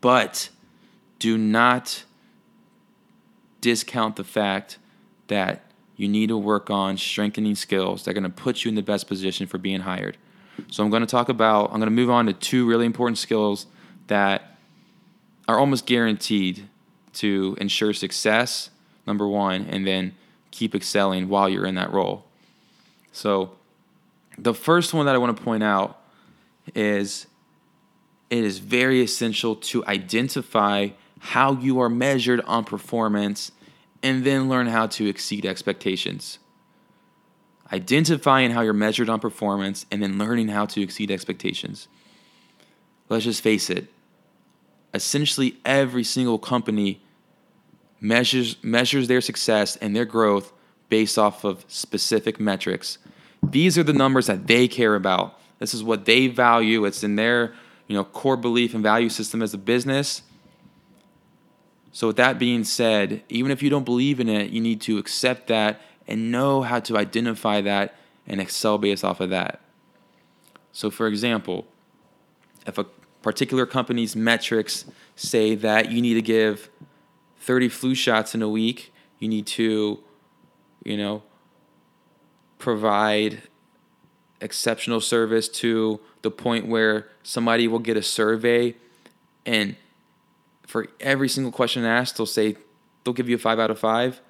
but 0.00 0.50
do 1.18 1.36
not 1.36 2.04
discount 3.60 4.16
the 4.16 4.24
fact 4.24 4.78
that 5.26 5.69
you 6.00 6.08
need 6.08 6.28
to 6.28 6.38
work 6.38 6.70
on 6.70 6.96
strengthening 6.96 7.54
skills 7.54 8.04
that 8.04 8.12
are 8.12 8.14
going 8.14 8.24
to 8.24 8.30
put 8.30 8.64
you 8.64 8.70
in 8.70 8.74
the 8.74 8.82
best 8.82 9.06
position 9.06 9.46
for 9.46 9.58
being 9.58 9.80
hired. 9.80 10.16
So 10.70 10.82
I'm 10.82 10.88
going 10.88 11.02
to 11.02 11.06
talk 11.06 11.28
about, 11.28 11.66
I'm 11.66 11.78
going 11.78 11.90
to 11.90 11.90
move 11.90 12.08
on 12.08 12.24
to 12.24 12.32
two 12.32 12.66
really 12.66 12.86
important 12.86 13.18
skills 13.18 13.66
that 14.06 14.56
are 15.46 15.58
almost 15.58 15.84
guaranteed 15.84 16.66
to 17.12 17.54
ensure 17.60 17.92
success, 17.92 18.70
number 19.06 19.28
one, 19.28 19.66
and 19.66 19.86
then 19.86 20.14
keep 20.50 20.74
excelling 20.74 21.28
while 21.28 21.50
you're 21.50 21.66
in 21.66 21.74
that 21.74 21.92
role. 21.92 22.24
So, 23.12 23.56
the 24.38 24.54
first 24.54 24.94
one 24.94 25.04
that 25.04 25.14
I 25.14 25.18
want 25.18 25.36
to 25.36 25.42
point 25.42 25.62
out 25.62 26.00
is 26.74 27.26
it 28.30 28.42
is 28.42 28.58
very 28.58 29.02
essential 29.02 29.54
to 29.56 29.84
identify 29.84 30.88
how 31.18 31.52
you 31.56 31.78
are 31.78 31.90
measured 31.90 32.40
on 32.46 32.64
performance 32.64 33.52
and 34.02 34.24
then 34.24 34.48
learn 34.48 34.66
how 34.66 34.86
to 34.86 35.06
exceed 35.06 35.44
expectations. 35.44 36.38
Identifying 37.72 38.50
how 38.50 38.62
you're 38.62 38.72
measured 38.72 39.08
on 39.08 39.20
performance 39.20 39.86
and 39.90 40.02
then 40.02 40.18
learning 40.18 40.48
how 40.48 40.66
to 40.66 40.82
exceed 40.82 41.10
expectations. 41.10 41.88
Let's 43.08 43.24
just 43.24 43.42
face 43.42 43.70
it. 43.70 43.86
Essentially 44.92 45.56
every 45.64 46.04
single 46.04 46.38
company 46.38 47.00
measures 48.00 48.56
measures 48.62 49.08
their 49.08 49.20
success 49.20 49.76
and 49.76 49.94
their 49.94 50.04
growth 50.04 50.52
based 50.88 51.18
off 51.18 51.44
of 51.44 51.64
specific 51.68 52.40
metrics. 52.40 52.98
These 53.42 53.78
are 53.78 53.82
the 53.82 53.92
numbers 53.92 54.26
that 54.26 54.46
they 54.46 54.66
care 54.68 54.94
about. 54.94 55.38
This 55.58 55.74
is 55.74 55.84
what 55.84 56.06
they 56.06 56.26
value. 56.26 56.84
It's 56.84 57.04
in 57.04 57.16
their, 57.16 57.54
you 57.86 57.94
know, 57.94 58.04
core 58.04 58.36
belief 58.36 58.74
and 58.74 58.82
value 58.82 59.08
system 59.08 59.42
as 59.42 59.54
a 59.54 59.58
business. 59.58 60.22
So 61.92 62.08
with 62.08 62.16
that 62.16 62.38
being 62.38 62.64
said, 62.64 63.22
even 63.28 63.50
if 63.50 63.62
you 63.62 63.70
don't 63.70 63.84
believe 63.84 64.20
in 64.20 64.28
it, 64.28 64.50
you 64.50 64.60
need 64.60 64.80
to 64.82 64.98
accept 64.98 65.48
that 65.48 65.80
and 66.06 66.30
know 66.30 66.62
how 66.62 66.80
to 66.80 66.96
identify 66.96 67.60
that 67.60 67.94
and 68.26 68.40
excel 68.40 68.78
based 68.78 69.04
off 69.04 69.20
of 69.20 69.30
that. 69.30 69.60
So 70.72 70.90
for 70.90 71.06
example, 71.06 71.66
if 72.66 72.78
a 72.78 72.84
particular 73.22 73.66
company's 73.66 74.14
metrics 74.14 74.84
say 75.16 75.54
that 75.56 75.90
you 75.90 76.00
need 76.00 76.14
to 76.14 76.22
give 76.22 76.70
30 77.40 77.68
flu 77.68 77.94
shots 77.94 78.34
in 78.34 78.42
a 78.42 78.48
week, 78.48 78.92
you 79.18 79.28
need 79.28 79.46
to, 79.46 80.00
you 80.84 80.96
know, 80.96 81.22
provide 82.58 83.42
exceptional 84.40 85.00
service 85.00 85.48
to 85.48 86.00
the 86.22 86.30
point 86.30 86.66
where 86.66 87.08
somebody 87.22 87.66
will 87.66 87.78
get 87.78 87.96
a 87.96 88.02
survey 88.02 88.74
and 89.44 89.76
for 90.70 90.86
every 91.00 91.28
single 91.28 91.52
question 91.52 91.84
asked 91.84 92.16
they'll 92.16 92.26
say 92.26 92.56
they'll 93.04 93.14
give 93.14 93.28
you 93.28 93.36
a 93.36 93.38
5 93.38 93.58
out 93.58 93.70
of 93.70 93.78
5 93.78 94.20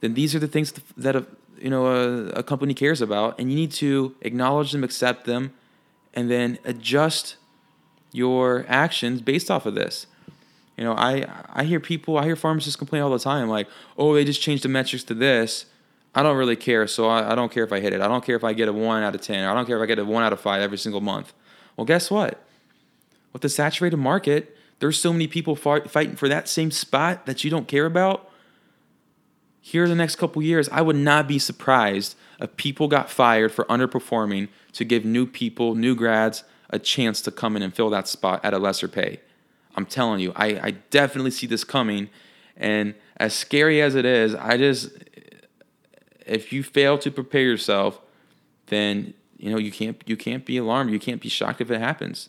then 0.00 0.14
these 0.14 0.34
are 0.34 0.38
the 0.38 0.48
things 0.48 0.72
that 0.96 1.16
a, 1.16 1.26
you 1.58 1.70
know 1.70 1.86
a, 1.86 2.28
a 2.30 2.42
company 2.42 2.74
cares 2.74 3.00
about 3.00 3.38
and 3.38 3.50
you 3.50 3.56
need 3.56 3.72
to 3.72 4.14
acknowledge 4.22 4.72
them 4.72 4.84
accept 4.84 5.24
them 5.26 5.52
and 6.14 6.30
then 6.30 6.58
adjust 6.64 7.36
your 8.12 8.64
actions 8.68 9.20
based 9.20 9.50
off 9.50 9.66
of 9.66 9.74
this 9.74 10.06
you 10.76 10.84
know 10.84 10.94
i 10.94 11.26
i 11.52 11.64
hear 11.64 11.80
people 11.80 12.16
i 12.16 12.24
hear 12.24 12.36
pharmacists 12.36 12.76
complain 12.76 13.02
all 13.02 13.10
the 13.10 13.18
time 13.18 13.48
like 13.48 13.68
oh 13.98 14.14
they 14.14 14.24
just 14.24 14.40
changed 14.40 14.64
the 14.64 14.68
metrics 14.68 15.04
to 15.04 15.14
this 15.14 15.66
I 16.12 16.24
don't 16.24 16.36
really 16.36 16.56
care, 16.56 16.86
so 16.88 17.06
I, 17.06 17.32
I, 17.32 17.34
don't 17.36 17.52
care 17.52 17.62
if 17.62 17.72
I 17.72 17.78
hit 17.78 17.92
it. 17.92 18.00
I 18.00 18.08
don't 18.08 18.24
care 18.24 18.34
if 18.34 18.42
I 18.42 18.52
get 18.52 18.68
a 18.68 18.72
one 18.72 19.02
out 19.04 19.14
of 19.14 19.20
ten. 19.20 19.44
I 19.44 19.54
don't 19.54 19.64
care 19.64 19.76
if 19.76 19.82
I 19.82 19.86
get 19.86 19.98
a 20.00 20.04
one 20.04 20.24
out 20.24 20.32
of 20.32 20.40
five 20.40 20.60
every 20.60 20.76
single 20.76 21.00
month. 21.00 21.32
Well, 21.76 21.84
guess 21.84 22.10
what? 22.10 22.44
With 23.32 23.42
the 23.42 23.48
saturated 23.48 23.96
market, 23.96 24.56
there's 24.80 24.98
so 24.98 25.12
many 25.12 25.26
people 25.26 25.54
fight, 25.56 25.90
fighting 25.90 26.16
for 26.16 26.28
that 26.28 26.48
same 26.48 26.70
spot 26.70 27.26
that 27.26 27.44
you 27.44 27.50
don't 27.50 27.68
care 27.68 27.86
about. 27.86 28.28
Here 29.60 29.84
in 29.84 29.90
the 29.90 29.96
next 29.96 30.16
couple 30.16 30.42
years, 30.42 30.68
I 30.70 30.80
would 30.80 30.96
not 30.96 31.28
be 31.28 31.38
surprised 31.38 32.16
if 32.40 32.56
people 32.56 32.88
got 32.88 33.10
fired 33.10 33.52
for 33.52 33.64
underperforming 33.66 34.48
to 34.72 34.84
give 34.84 35.04
new 35.04 35.26
people, 35.26 35.74
new 35.74 35.94
grads, 35.94 36.44
a 36.70 36.78
chance 36.78 37.20
to 37.22 37.30
come 37.30 37.56
in 37.56 37.62
and 37.62 37.74
fill 37.74 37.90
that 37.90 38.08
spot 38.08 38.44
at 38.44 38.54
a 38.54 38.58
lesser 38.58 38.88
pay. 38.88 39.20
I'm 39.76 39.86
telling 39.86 40.20
you, 40.20 40.32
I, 40.34 40.46
I 40.46 40.70
definitely 40.90 41.30
see 41.30 41.46
this 41.46 41.64
coming. 41.64 42.08
And 42.56 42.94
as 43.18 43.34
scary 43.34 43.82
as 43.82 43.94
it 43.94 44.04
is, 44.04 44.34
I 44.34 44.56
just 44.56 44.90
if 46.26 46.52
you 46.52 46.62
fail 46.62 46.96
to 46.98 47.10
prepare 47.10 47.42
yourself, 47.42 48.00
then 48.66 49.14
you 49.36 49.50
know 49.50 49.58
you 49.58 49.72
can't 49.72 50.00
you 50.06 50.16
can't 50.16 50.46
be 50.46 50.56
alarmed. 50.56 50.90
You 50.90 51.00
can't 51.00 51.20
be 51.20 51.28
shocked 51.28 51.60
if 51.60 51.70
it 51.70 51.80
happens, 51.80 52.28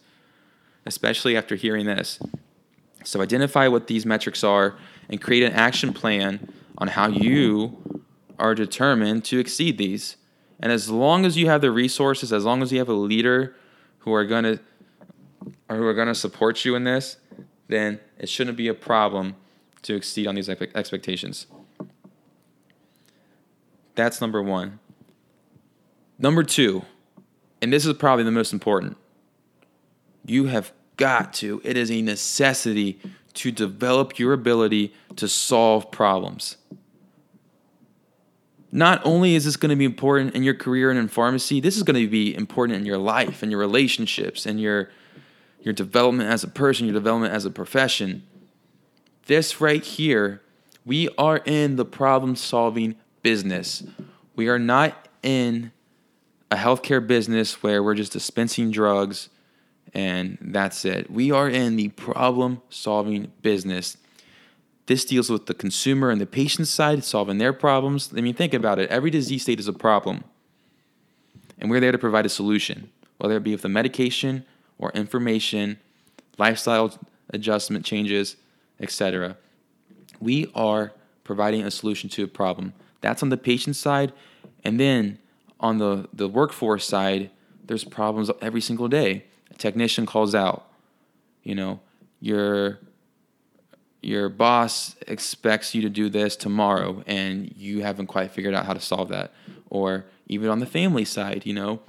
especially 0.86 1.38
after 1.38 1.56
hearing 1.56 1.86
this. 1.86 2.20
So 3.04 3.22
identify 3.22 3.68
what 3.68 3.88
these 3.88 4.06
metrics 4.06 4.44
are 4.44 4.76
and 5.10 5.22
create 5.22 5.44
an 5.44 5.54
action 5.54 5.94
plan 5.94 6.52
on 6.78 6.88
how 6.88 7.08
you 7.08 7.78
are 8.40 8.56
determined 8.56 9.26
to 9.26 9.40
exceed 9.40 9.78
these. 9.78 10.18
And 10.60 10.72
as 10.72 10.90
long 10.90 11.26
as 11.26 11.38
you 11.38 11.48
have 11.48 11.62
the 11.62 11.72
resources, 11.72 12.32
as 12.32 12.46
long 12.46 12.62
as 12.62 12.72
you 12.72 12.80
have 12.80 12.90
a 12.90 12.94
leader 12.94 13.56
who 14.00 14.14
are 14.14 14.26
going 14.26 14.44
to 14.44 14.60
or 15.70 15.78
who 15.78 15.86
are 15.86 15.94
going 15.94 16.08
to 16.08 16.16
support 16.16 16.64
you 16.66 16.76
in 16.76 16.84
this, 16.84 17.18
then 17.68 18.00
it 18.20 18.30
shouldn't 18.30 18.58
be 18.58 18.68
a 18.68 18.74
problem 18.74 19.36
to 19.82 19.96
exceed 19.96 20.28
on 20.28 20.36
these 20.36 20.50
expectations. 20.50 21.48
That's 23.96 24.22
number 24.22 24.42
one. 24.42 24.80
Number 26.20 26.44
two, 26.44 26.84
and 27.62 27.74
this 27.74 27.86
is 27.86 27.94
probably 27.94 28.24
the 28.24 28.32
most 28.32 28.54
important, 28.54 28.98
you 30.26 30.46
have 30.46 30.72
got 31.02 31.34
to, 31.34 31.60
it 31.64 31.78
is 31.78 31.90
a 31.90 32.00
necessity 32.04 33.00
to 33.34 33.52
develop 33.52 34.20
your 34.20 34.34
ability 34.34 34.94
to 35.16 35.28
solve 35.28 35.90
problems. 35.90 36.58
Not 38.72 39.02
only 39.04 39.34
is 39.34 39.46
this 39.46 39.58
going 39.58 39.72
to 39.72 39.76
be 39.76 39.84
important 39.84 40.36
in 40.36 40.44
your 40.44 40.54
career 40.54 40.92
and 40.92 41.00
in 41.00 41.08
pharmacy, 41.08 41.60
this 41.60 41.76
is 41.76 41.82
going 41.82 42.00
to 42.00 42.08
be 42.08 42.36
important 42.36 42.78
in 42.78 42.86
your 42.86 43.00
life 43.00 43.42
and 43.42 43.52
your 43.52 43.60
relationships 43.60 44.46
and 44.46 44.62
your 44.62 44.92
your 45.64 45.74
development 45.74 46.30
as 46.30 46.44
a 46.44 46.48
person, 46.48 46.86
your 46.86 46.94
development 46.94 47.34
as 47.34 47.46
a 47.46 47.52
profession. 47.52 48.24
This 49.26 49.60
right 49.60 49.84
here, 49.84 50.42
we 50.86 51.10
are 51.18 51.38
in 51.38 51.78
the 51.78 51.86
problem 51.86 52.36
solving 52.36 52.96
business. 53.22 53.84
We 54.36 54.50
are 54.50 54.58
not 54.58 55.08
in 55.22 55.72
a 56.50 56.56
healthcare 56.56 57.06
business 57.06 57.62
where 57.62 57.84
we're 57.84 57.96
just 57.96 58.12
dispensing 58.12 58.72
drugs 58.72 59.30
and 59.94 60.38
that's 60.42 60.86
it. 60.86 61.12
We 61.12 61.32
are 61.32 61.50
in 61.50 61.76
the 61.76 61.90
problem 61.90 62.62
solving 62.70 63.32
business. 63.42 63.98
This 64.86 65.06
deals 65.06 65.30
with 65.30 65.46
the 65.46 65.54
consumer 65.54 66.10
and 66.10 66.20
the 66.20 66.26
patient 66.26 66.68
side, 66.68 67.04
solving 67.04 67.38
their 67.38 67.54
problems. 67.54 68.12
I 68.16 68.22
mean, 68.22 68.34
think 68.34 68.54
about 68.54 68.80
it. 68.80 68.90
Every 68.90 69.10
disease 69.10 69.44
state 69.44 69.60
is 69.60 69.68
a 69.68 69.74
problem. 69.74 70.24
And 71.60 71.70
we're 71.70 71.80
there 71.80 71.92
to 71.92 71.98
provide 71.98 72.26
a 72.26 72.30
solution, 72.30 72.90
whether 73.18 73.38
it 73.38 73.44
be 73.44 73.52
with 73.52 73.62
the 73.62 73.70
medication 73.70 74.46
or 74.80 74.92
information, 74.92 75.80
lifestyle 76.38 76.98
adjustment 77.30 77.86
changes, 77.86 78.38
etc. 78.80 79.38
We 80.20 80.52
are 80.56 80.94
providing 81.24 81.64
a 81.64 81.72
solution 81.72 82.10
to 82.12 82.24
a 82.24 82.28
problem. 82.28 82.74
That's 83.02 83.22
on 83.22 83.30
the 83.30 83.38
patient 83.38 83.76
side. 83.76 84.12
And 84.64 84.80
then 84.80 85.20
on 85.60 85.78
the, 85.78 86.08
the 86.12 86.28
workforce 86.28 86.86
side, 86.86 87.30
there's 87.64 87.84
problems 87.84 88.30
every 88.42 88.62
single 88.62 88.88
day. 88.88 89.26
Technician 89.62 90.08
calls 90.08 90.34
out, 90.34 90.68
you 91.44 91.54
know, 91.54 91.80
your 92.20 92.80
your 94.02 94.28
boss 94.28 94.96
expects 95.08 95.76
you 95.76 95.84
to 95.84 95.90
do 95.90 96.10
this 96.10 96.36
tomorrow 96.36 97.04
and 97.06 97.54
you 97.56 97.84
haven't 97.84 98.08
quite 98.08 98.32
figured 98.32 98.56
out 98.56 98.66
how 98.66 98.74
to 98.74 98.80
solve 98.80 99.10
that. 99.10 99.32
Or 99.70 100.06
even 100.26 100.50
on 100.50 100.60
the 100.60 100.66
family 100.66 101.06
side, 101.06 101.46
you 101.46 101.54
know, 101.54 101.80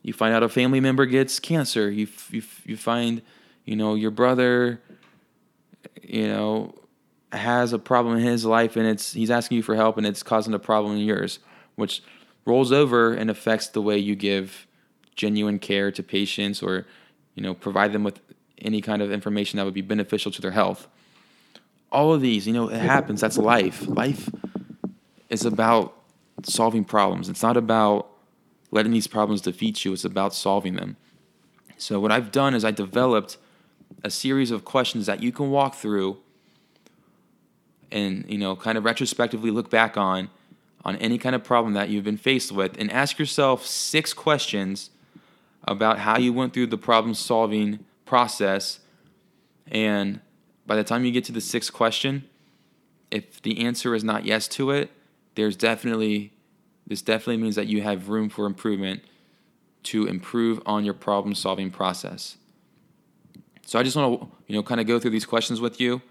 you 0.00 0.14
find 0.14 0.34
out 0.34 0.42
a 0.42 0.48
family 0.48 0.80
member 0.80 1.04
gets 1.04 1.38
cancer. 1.38 1.90
You, 1.90 2.08
you, 2.30 2.42
you 2.64 2.76
find, 2.78 3.20
you 3.66 3.76
know, 3.76 3.94
your 3.94 4.10
brother, 4.10 4.80
you 6.02 6.26
know, 6.28 6.74
has 7.32 7.74
a 7.74 7.78
problem 7.78 8.16
in 8.16 8.24
his 8.24 8.46
life 8.46 8.76
and 8.76 8.86
it's 8.86 9.12
he's 9.12 9.30
asking 9.30 9.58
you 9.58 9.62
for 9.62 9.74
help 9.74 9.98
and 9.98 10.06
it's 10.06 10.22
causing 10.22 10.54
a 10.54 10.58
problem 10.58 10.96
in 10.96 11.04
yours, 11.04 11.38
which 11.74 12.02
rolls 12.46 12.72
over 12.72 13.12
and 13.12 13.30
affects 13.30 13.66
the 13.68 13.82
way 13.82 13.98
you 13.98 14.16
give 14.16 14.66
genuine 15.14 15.58
care 15.58 15.90
to 15.90 16.02
patients 16.02 16.62
or 16.62 16.86
you 17.34 17.42
know 17.42 17.54
provide 17.54 17.92
them 17.92 18.04
with 18.04 18.20
any 18.60 18.80
kind 18.80 19.02
of 19.02 19.10
information 19.10 19.56
that 19.56 19.64
would 19.64 19.74
be 19.74 19.82
beneficial 19.82 20.30
to 20.32 20.40
their 20.40 20.52
health. 20.52 20.88
All 21.90 22.14
of 22.14 22.20
these, 22.20 22.46
you 22.46 22.52
know, 22.52 22.68
it 22.68 22.80
happens. 22.80 23.20
That's 23.20 23.36
life. 23.36 23.86
Life 23.86 24.30
is 25.28 25.44
about 25.44 25.94
solving 26.44 26.84
problems. 26.84 27.28
It's 27.28 27.42
not 27.42 27.56
about 27.56 28.08
letting 28.70 28.92
these 28.92 29.06
problems 29.06 29.40
defeat 29.42 29.84
you. 29.84 29.92
It's 29.92 30.04
about 30.04 30.34
solving 30.34 30.76
them. 30.76 30.96
So 31.76 32.00
what 32.00 32.12
I've 32.12 32.30
done 32.30 32.54
is 32.54 32.64
I 32.64 32.70
developed 32.70 33.36
a 34.04 34.10
series 34.10 34.50
of 34.50 34.64
questions 34.64 35.06
that 35.06 35.22
you 35.22 35.32
can 35.32 35.50
walk 35.50 35.74
through 35.74 36.18
and 37.90 38.24
you 38.28 38.38
know 38.38 38.56
kind 38.56 38.78
of 38.78 38.84
retrospectively 38.84 39.50
look 39.50 39.70
back 39.70 39.96
on 39.96 40.30
on 40.84 40.96
any 40.96 41.18
kind 41.18 41.34
of 41.34 41.44
problem 41.44 41.74
that 41.74 41.88
you've 41.88 42.04
been 42.04 42.16
faced 42.16 42.50
with 42.50 42.76
and 42.78 42.90
ask 42.90 43.18
yourself 43.18 43.66
six 43.66 44.12
questions 44.12 44.90
about 45.64 45.98
how 45.98 46.18
you 46.18 46.32
went 46.32 46.52
through 46.52 46.66
the 46.66 46.78
problem 46.78 47.14
solving 47.14 47.84
process 48.04 48.80
and 49.68 50.20
by 50.66 50.76
the 50.76 50.84
time 50.84 51.04
you 51.04 51.12
get 51.12 51.24
to 51.24 51.32
the 51.32 51.40
sixth 51.40 51.72
question 51.72 52.24
if 53.10 53.40
the 53.42 53.64
answer 53.64 53.94
is 53.94 54.02
not 54.04 54.24
yes 54.24 54.48
to 54.48 54.70
it 54.70 54.90
there's 55.34 55.56
definitely 55.56 56.32
this 56.86 57.00
definitely 57.00 57.36
means 57.36 57.54
that 57.54 57.66
you 57.66 57.82
have 57.82 58.08
room 58.08 58.28
for 58.28 58.44
improvement 58.44 59.00
to 59.82 60.06
improve 60.06 60.60
on 60.66 60.84
your 60.84 60.94
problem 60.94 61.34
solving 61.34 61.70
process 61.70 62.36
so 63.64 63.78
i 63.78 63.82
just 63.82 63.96
want 63.96 64.20
to 64.20 64.28
you 64.46 64.54
know 64.54 64.62
kind 64.62 64.80
of 64.80 64.86
go 64.86 64.98
through 64.98 65.10
these 65.10 65.26
questions 65.26 65.60
with 65.60 65.80
you 65.80 66.02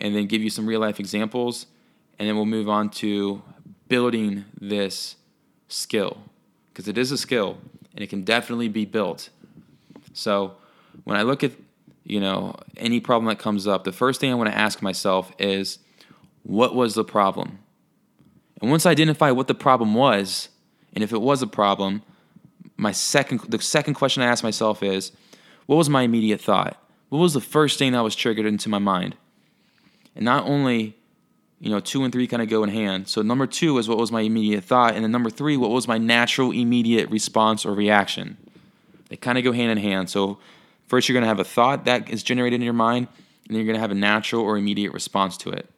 and 0.00 0.14
then 0.14 0.26
give 0.26 0.42
you 0.42 0.50
some 0.50 0.66
real 0.66 0.80
life 0.80 0.98
examples, 0.98 1.66
and 2.18 2.28
then 2.28 2.36
we'll 2.36 2.46
move 2.46 2.68
on 2.68 2.88
to 2.88 3.42
building 3.88 4.44
this 4.60 5.16
skill. 5.68 6.22
because 6.72 6.88
it 6.88 6.96
is 6.96 7.12
a 7.12 7.18
skill 7.18 7.58
and 7.94 8.02
it 8.02 8.08
can 8.08 8.22
definitely 8.22 8.68
be 8.68 8.84
built. 8.84 9.30
So 10.12 10.54
when 11.04 11.16
I 11.16 11.22
look 11.22 11.44
at 11.44 11.52
you 12.04 12.20
know 12.20 12.56
any 12.76 13.00
problem 13.00 13.26
that 13.26 13.38
comes 13.38 13.66
up, 13.66 13.84
the 13.84 13.92
first 13.92 14.20
thing 14.20 14.30
I 14.30 14.34
want 14.34 14.50
to 14.50 14.56
ask 14.56 14.82
myself 14.82 15.32
is, 15.38 15.78
what 16.42 16.74
was 16.74 16.94
the 16.94 17.04
problem? 17.04 17.58
And 18.60 18.70
once 18.70 18.86
I 18.86 18.90
identify 18.90 19.30
what 19.30 19.48
the 19.48 19.54
problem 19.54 19.94
was, 19.94 20.48
and 20.92 21.02
if 21.04 21.12
it 21.12 21.20
was 21.20 21.42
a 21.42 21.46
problem, 21.46 22.02
my 22.76 22.92
second 22.92 23.40
the 23.48 23.60
second 23.60 23.94
question 23.94 24.22
I 24.22 24.26
ask 24.26 24.42
myself 24.42 24.82
is, 24.82 25.12
what 25.66 25.76
was 25.76 25.88
my 25.88 26.02
immediate 26.02 26.40
thought? 26.40 26.76
What 27.10 27.18
was 27.18 27.34
the 27.34 27.40
first 27.40 27.78
thing 27.78 27.92
that 27.92 28.00
was 28.00 28.16
triggered 28.16 28.46
into 28.46 28.68
my 28.68 28.78
mind? 28.78 29.16
And 30.14 30.24
not 30.24 30.44
only, 30.46 30.96
you 31.60 31.70
know, 31.70 31.78
two 31.78 32.02
and 32.04 32.12
three 32.12 32.26
kind 32.26 32.42
of 32.42 32.48
go 32.48 32.64
in 32.64 32.70
hand. 32.70 33.06
So 33.06 33.20
number 33.20 33.46
two 33.46 33.76
is 33.78 33.88
what 33.88 33.98
was 33.98 34.10
my 34.10 34.22
immediate 34.22 34.64
thought, 34.64 34.94
and 34.94 35.04
then 35.04 35.12
number 35.12 35.30
three, 35.30 35.56
what 35.56 35.70
was 35.70 35.86
my 35.86 35.98
natural 35.98 36.50
immediate 36.50 37.10
response 37.10 37.66
or 37.66 37.74
reaction? 37.74 38.38
They 39.10 39.16
kind 39.16 39.36
of 39.36 39.44
go 39.44 39.52
hand 39.52 39.70
in 39.70 39.78
hand. 39.78 40.08
So 40.08 40.38
first 40.86 41.08
you're 41.08 41.14
going 41.14 41.24
to 41.24 41.28
have 41.28 41.38
a 41.38 41.44
thought 41.44 41.84
that 41.84 42.08
is 42.08 42.22
generated 42.22 42.60
in 42.60 42.64
your 42.64 42.72
mind, 42.72 43.08
and 43.44 43.48
then 43.48 43.56
you're 43.56 43.66
going 43.66 43.76
to 43.76 43.80
have 43.80 43.90
a 43.90 43.94
natural 43.94 44.42
or 44.42 44.56
immediate 44.56 44.92
response 44.92 45.36
to 45.38 45.50
it. 45.50 45.68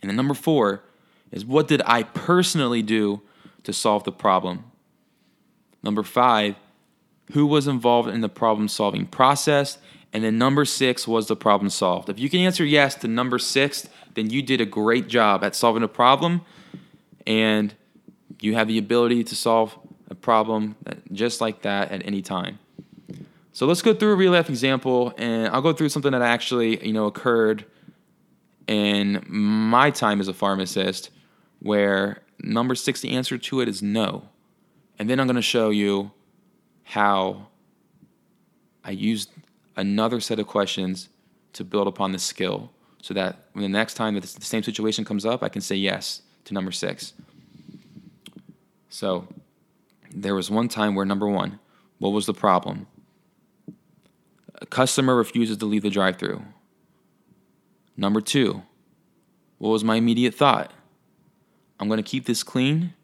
And 0.00 0.08
then 0.08 0.16
number 0.16 0.34
four 0.34 0.82
is 1.30 1.44
what 1.44 1.68
did 1.68 1.82
I 1.84 2.04
personally 2.04 2.82
do 2.82 3.20
to 3.64 3.72
solve 3.72 4.04
the 4.04 4.12
problem? 4.12 4.64
Number 5.82 6.02
five, 6.02 6.56
who 7.32 7.46
was 7.46 7.66
involved 7.66 8.08
in 8.08 8.20
the 8.20 8.28
problem 8.28 8.68
solving 8.68 9.06
process? 9.06 9.78
And 10.12 10.22
then 10.22 10.36
number 10.36 10.64
six 10.64 11.08
was 11.08 11.28
the 11.28 11.36
problem 11.36 11.70
solved. 11.70 12.08
If 12.08 12.18
you 12.18 12.28
can 12.28 12.40
answer 12.40 12.64
yes 12.64 12.94
to 12.96 13.08
number 13.08 13.38
six, 13.38 13.88
then 14.14 14.28
you 14.30 14.42
did 14.42 14.60
a 14.60 14.66
great 14.66 15.08
job 15.08 15.42
at 15.42 15.54
solving 15.54 15.82
a 15.82 15.88
problem 15.88 16.42
and 17.26 17.74
you 18.40 18.54
have 18.54 18.68
the 18.68 18.78
ability 18.78 19.24
to 19.24 19.34
solve 19.34 19.78
a 20.10 20.14
problem 20.14 20.76
just 21.12 21.40
like 21.40 21.62
that 21.62 21.90
at 21.90 22.04
any 22.04 22.20
time. 22.20 22.58
So 23.52 23.66
let's 23.66 23.82
go 23.82 23.94
through 23.94 24.12
a 24.12 24.16
real 24.16 24.32
life 24.32 24.48
example 24.48 25.14
and 25.16 25.48
I'll 25.48 25.62
go 25.62 25.72
through 25.72 25.90
something 25.90 26.12
that 26.12 26.22
actually, 26.22 26.84
you 26.86 26.92
know, 26.92 27.06
occurred 27.06 27.64
in 28.66 29.24
my 29.28 29.90
time 29.90 30.20
as 30.20 30.28
a 30.28 30.34
pharmacist 30.34 31.10
where 31.60 32.22
number 32.40 32.74
6 32.74 33.00
the 33.00 33.10
answer 33.10 33.38
to 33.38 33.60
it 33.60 33.68
is 33.68 33.82
no. 33.82 34.28
And 34.98 35.08
then 35.08 35.20
I'm 35.20 35.26
going 35.26 35.36
to 35.36 35.42
show 35.42 35.70
you 35.70 36.10
how 36.82 37.48
I 38.84 38.90
used 38.90 39.30
another 39.76 40.20
set 40.20 40.38
of 40.38 40.46
questions 40.46 41.08
to 41.52 41.64
build 41.64 41.86
upon 41.86 42.12
the 42.12 42.18
skill 42.18 42.70
so 43.02 43.14
that 43.14 43.46
when 43.52 43.62
the 43.62 43.68
next 43.68 43.94
time 43.94 44.14
that 44.14 44.22
the 44.22 44.44
same 44.44 44.62
situation 44.62 45.04
comes 45.04 45.26
up, 45.26 45.42
I 45.42 45.48
can 45.48 45.60
say 45.60 45.76
yes 45.76 46.22
to 46.44 46.54
number 46.54 46.72
six. 46.72 47.12
So 48.88 49.26
there 50.14 50.34
was 50.34 50.50
one 50.50 50.68
time 50.68 50.94
where 50.94 51.04
number 51.04 51.28
one, 51.28 51.58
what 51.98 52.10
was 52.10 52.26
the 52.26 52.34
problem? 52.34 52.86
A 54.56 54.66
customer 54.66 55.16
refuses 55.16 55.56
to 55.58 55.66
leave 55.66 55.82
the 55.82 55.90
drive 55.90 56.16
through. 56.16 56.42
Number 57.96 58.20
two, 58.20 58.62
what 59.58 59.70
was 59.70 59.84
my 59.84 59.96
immediate 59.96 60.34
thought? 60.34 60.72
I'm 61.80 61.88
to 61.88 62.02
keep 62.02 62.26
this 62.26 62.42
clean. 62.42 62.94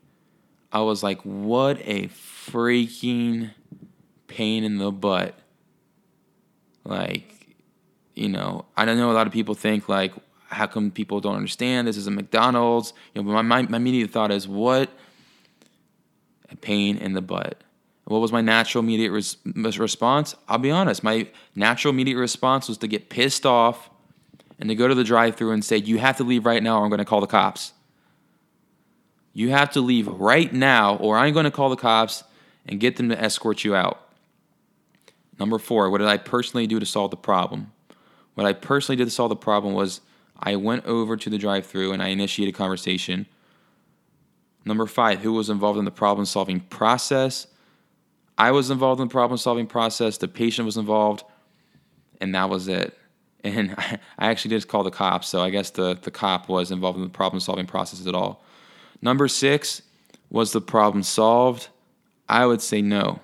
I 0.70 0.80
was 0.80 1.02
like, 1.02 1.20
what 1.22 1.78
a 1.84 2.08
freaking 2.08 3.50
pain 4.28 4.62
in 4.62 4.78
the 4.78 4.92
butt 4.92 5.34
like, 6.88 7.56
you 8.14 8.28
know, 8.28 8.64
I 8.76 8.84
don't 8.84 8.96
know. 8.96 9.10
A 9.10 9.12
lot 9.12 9.26
of 9.26 9.32
people 9.32 9.54
think 9.54 9.88
like, 9.88 10.12
how 10.48 10.66
come 10.66 10.90
people 10.90 11.20
don't 11.20 11.36
understand 11.36 11.86
this 11.86 11.96
is 11.96 12.06
a 12.06 12.10
McDonald's? 12.10 12.92
You 13.14 13.22
know, 13.22 13.32
my 13.32 13.42
my, 13.42 13.62
my 13.62 13.76
immediate 13.76 14.10
thought 14.10 14.32
is 14.32 14.48
what 14.48 14.90
a 16.50 16.56
pain 16.56 16.96
in 16.96 17.12
the 17.12 17.20
butt. 17.20 17.62
What 18.06 18.20
was 18.20 18.32
my 18.32 18.40
natural 18.40 18.82
immediate 18.82 19.12
res- 19.12 19.36
response? 19.44 20.34
I'll 20.48 20.56
be 20.56 20.70
honest. 20.70 21.04
My 21.04 21.28
natural 21.54 21.92
immediate 21.92 22.16
response 22.16 22.66
was 22.66 22.78
to 22.78 22.88
get 22.88 23.10
pissed 23.10 23.44
off 23.44 23.90
and 24.58 24.70
to 24.70 24.74
go 24.74 24.88
to 24.88 24.94
the 24.94 25.04
drive-through 25.04 25.52
and 25.52 25.62
say, 25.62 25.76
"You 25.76 25.98
have 25.98 26.16
to 26.16 26.24
leave 26.24 26.46
right 26.46 26.62
now, 26.62 26.78
or 26.78 26.84
I'm 26.84 26.90
going 26.90 26.98
to 26.98 27.04
call 27.04 27.20
the 27.20 27.26
cops." 27.26 27.74
You 29.34 29.50
have 29.50 29.70
to 29.72 29.80
leave 29.82 30.08
right 30.08 30.52
now, 30.52 30.96
or 30.96 31.18
I'm 31.18 31.34
going 31.34 31.44
to 31.44 31.50
call 31.50 31.68
the 31.68 31.76
cops 31.76 32.24
and 32.66 32.80
get 32.80 32.96
them 32.96 33.10
to 33.10 33.22
escort 33.22 33.62
you 33.62 33.76
out. 33.76 34.07
Number 35.38 35.58
four, 35.58 35.90
what 35.90 35.98
did 35.98 36.08
I 36.08 36.16
personally 36.16 36.66
do 36.66 36.80
to 36.80 36.86
solve 36.86 37.10
the 37.10 37.16
problem? 37.16 37.72
What 38.34 38.46
I 38.46 38.52
personally 38.52 38.96
did 38.96 39.06
to 39.06 39.10
solve 39.10 39.30
the 39.30 39.36
problem 39.36 39.74
was 39.74 40.00
I 40.38 40.56
went 40.56 40.84
over 40.86 41.16
to 41.16 41.30
the 41.30 41.38
drive 41.38 41.66
through 41.66 41.92
and 41.92 42.02
I 42.02 42.08
initiated 42.08 42.54
a 42.54 42.58
conversation. 42.58 43.26
Number 44.64 44.86
five, 44.86 45.20
who 45.20 45.32
was 45.32 45.50
involved 45.50 45.78
in 45.78 45.84
the 45.84 45.90
problem 45.90 46.24
solving 46.24 46.60
process? 46.60 47.46
I 48.36 48.52
was 48.52 48.70
involved 48.70 49.00
in 49.00 49.08
the 49.08 49.12
problem 49.12 49.38
solving 49.38 49.66
process, 49.66 50.18
the 50.18 50.28
patient 50.28 50.66
was 50.66 50.76
involved, 50.76 51.24
and 52.20 52.34
that 52.34 52.48
was 52.48 52.68
it. 52.68 52.96
And 53.42 53.74
I, 53.78 53.98
actually 54.18 54.50
did 54.50 54.68
call 54.68 54.84
the 54.84 54.90
cops, 54.90 55.28
so 55.28 55.40
I 55.40 55.50
guess 55.50 55.70
the, 55.70 55.98
the 56.00 56.10
cop 56.10 56.48
was 56.48 56.70
involved 56.70 56.98
in 56.98 57.04
the 57.04 57.10
problem 57.10 57.40
solving 57.40 57.66
process 57.66 58.06
at 58.06 58.14
all. 58.14 58.44
Number 59.02 59.26
six, 59.26 59.82
was 60.30 60.52
the 60.52 60.60
problem 60.60 61.02
solved? 61.02 61.68
I 62.28 62.46
would 62.46 62.60
say 62.60 62.82
no. 62.82 63.20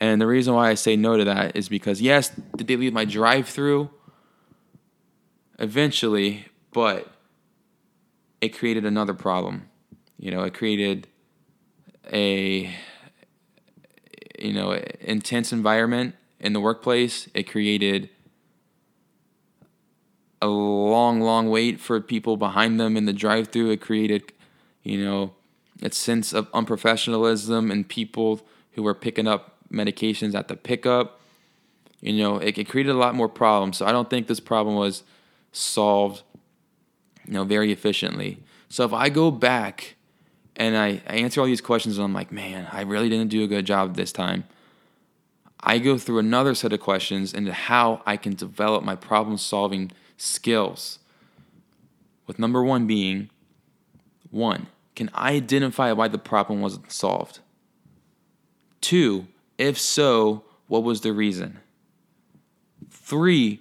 And 0.00 0.20
the 0.20 0.26
reason 0.26 0.54
why 0.54 0.70
I 0.70 0.74
say 0.74 0.96
no 0.96 1.16
to 1.18 1.24
that 1.24 1.54
is 1.54 1.68
because, 1.68 2.00
yes, 2.00 2.30
did 2.56 2.66
they 2.66 2.76
leave 2.76 2.94
my 2.94 3.04
drive 3.04 3.48
through? 3.48 3.90
Eventually, 5.58 6.46
but 6.72 7.06
it 8.40 8.56
created 8.56 8.86
another 8.86 9.12
problem. 9.12 9.68
You 10.18 10.30
know, 10.30 10.42
it 10.42 10.54
created 10.54 11.06
a 12.12 12.74
you 14.38 14.52
know 14.54 14.72
intense 15.00 15.52
environment 15.52 16.14
in 16.38 16.54
the 16.54 16.60
workplace. 16.60 17.28
It 17.34 17.44
created 17.44 18.08
a 20.42 20.46
long, 20.46 21.20
long 21.20 21.50
wait 21.50 21.78
for 21.80 22.00
people 22.00 22.38
behind 22.38 22.80
them 22.80 22.96
in 22.96 23.04
the 23.04 23.12
drive-through. 23.12 23.70
It 23.70 23.82
created, 23.82 24.32
you 24.82 25.04
know, 25.04 25.34
a 25.82 25.92
sense 25.92 26.32
of 26.32 26.50
unprofessionalism 26.52 27.70
and 27.70 27.86
people 27.86 28.40
who 28.72 28.82
were 28.82 28.94
picking 28.94 29.26
up 29.26 29.49
medications 29.72 30.34
at 30.34 30.48
the 30.48 30.56
pickup. 30.56 31.20
You 32.00 32.14
know, 32.14 32.38
it, 32.38 32.58
it 32.58 32.68
created 32.68 32.90
a 32.90 32.98
lot 32.98 33.14
more 33.14 33.28
problems. 33.28 33.76
So 33.78 33.86
I 33.86 33.92
don't 33.92 34.08
think 34.08 34.26
this 34.26 34.40
problem 34.40 34.76
was 34.76 35.02
solved, 35.52 36.22
you 37.26 37.34
know, 37.34 37.44
very 37.44 37.72
efficiently. 37.72 38.42
So 38.68 38.84
if 38.84 38.92
I 38.92 39.08
go 39.08 39.30
back 39.30 39.96
and 40.56 40.76
I, 40.76 41.02
I 41.06 41.16
answer 41.16 41.40
all 41.40 41.46
these 41.46 41.60
questions 41.60 41.98
and 41.98 42.04
I'm 42.04 42.14
like, 42.14 42.32
man, 42.32 42.68
I 42.72 42.82
really 42.82 43.08
didn't 43.08 43.28
do 43.28 43.42
a 43.44 43.46
good 43.46 43.66
job 43.66 43.96
this 43.96 44.12
time. 44.12 44.44
I 45.62 45.78
go 45.78 45.98
through 45.98 46.18
another 46.18 46.54
set 46.54 46.72
of 46.72 46.80
questions 46.80 47.34
into 47.34 47.52
how 47.52 48.02
I 48.06 48.16
can 48.16 48.34
develop 48.34 48.82
my 48.82 48.96
problem 48.96 49.36
solving 49.36 49.92
skills. 50.16 50.98
With 52.26 52.38
number 52.38 52.62
one 52.62 52.86
being, 52.86 53.28
one, 54.30 54.68
can 54.94 55.10
I 55.12 55.32
identify 55.32 55.92
why 55.92 56.08
the 56.08 56.18
problem 56.18 56.60
wasn't 56.60 56.92
solved? 56.92 57.40
Two, 58.80 59.26
if 59.60 59.78
so, 59.78 60.42
what 60.68 60.82
was 60.82 61.02
the 61.02 61.12
reason? 61.12 61.60
Three, 62.88 63.60